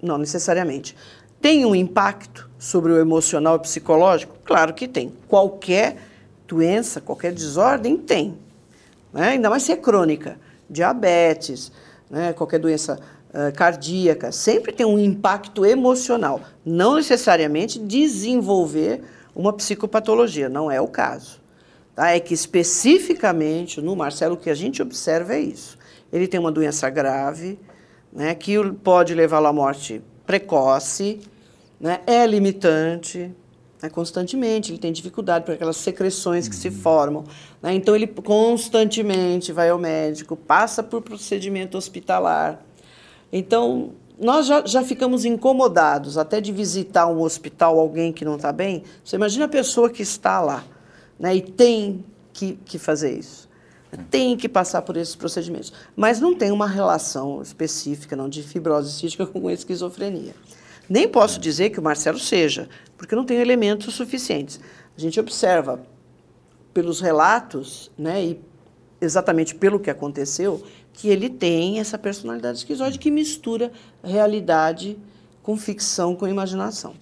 [0.00, 0.96] Não necessariamente.
[1.40, 4.36] Tem um impacto sobre o emocional e psicológico?
[4.44, 5.12] Claro que tem.
[5.28, 5.96] Qualquer
[6.46, 8.36] doença, qualquer desordem tem.
[9.12, 9.30] Né?
[9.30, 10.38] Ainda mais se é crônica.
[10.68, 11.72] Diabetes,
[12.10, 12.32] né?
[12.32, 12.98] qualquer doença
[13.30, 16.40] uh, cardíaca, sempre tem um impacto emocional.
[16.64, 19.02] Não necessariamente desenvolver
[19.34, 21.40] uma psicopatologia, não é o caso.
[21.94, 22.10] Tá?
[22.10, 25.78] É que especificamente no Marcelo o que a gente observa é isso.
[26.12, 27.58] Ele tem uma doença grave,
[28.12, 31.20] né, que pode levá-lo à morte precoce,
[31.78, 33.30] né, é limitante,
[33.82, 37.24] né, constantemente, ele tem dificuldade por aquelas secreções que se formam.
[37.62, 42.60] Né, então, ele constantemente vai ao médico, passa por procedimento hospitalar.
[43.32, 48.52] Então, nós já, já ficamos incomodados até de visitar um hospital, alguém que não está
[48.52, 48.82] bem.
[49.04, 50.64] Você imagina a pessoa que está lá
[51.18, 53.48] né, e tem que, que fazer isso.
[54.10, 55.72] Tem que passar por esses procedimentos.
[55.96, 60.34] Mas não tem uma relação específica não, de fibrose cística com esquizofrenia.
[60.88, 62.68] Nem posso dizer que o Marcelo seja,
[62.98, 64.60] porque não tenho elementos suficientes.
[64.96, 65.80] A gente observa
[66.74, 68.40] pelos relatos, né, e
[69.00, 73.72] exatamente pelo que aconteceu, que ele tem essa personalidade esquizoide que mistura
[74.02, 74.98] realidade
[75.42, 76.94] com ficção, com imaginação.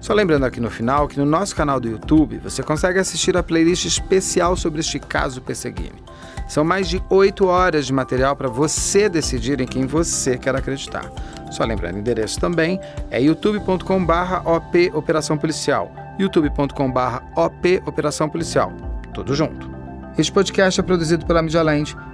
[0.00, 3.42] Só lembrando aqui no final que no nosso canal do YouTube você consegue assistir a
[3.42, 6.05] playlist especial sobre este caso Perseguini.
[6.46, 11.10] São mais de 8 horas de material para você decidir em quem você quer acreditar.
[11.50, 12.80] Só lembrando, o endereço também
[13.10, 18.72] é youtube.com/op Operação Policial, youtube.com/op Operação Policial.
[19.12, 19.76] Tudo junto.
[20.18, 21.62] Este podcast é produzido pela Media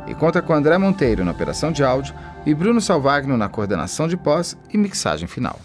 [0.08, 2.14] e conta com André Monteiro na operação de áudio
[2.44, 5.56] e Bruno Salvagno na coordenação de pós e mixagem final.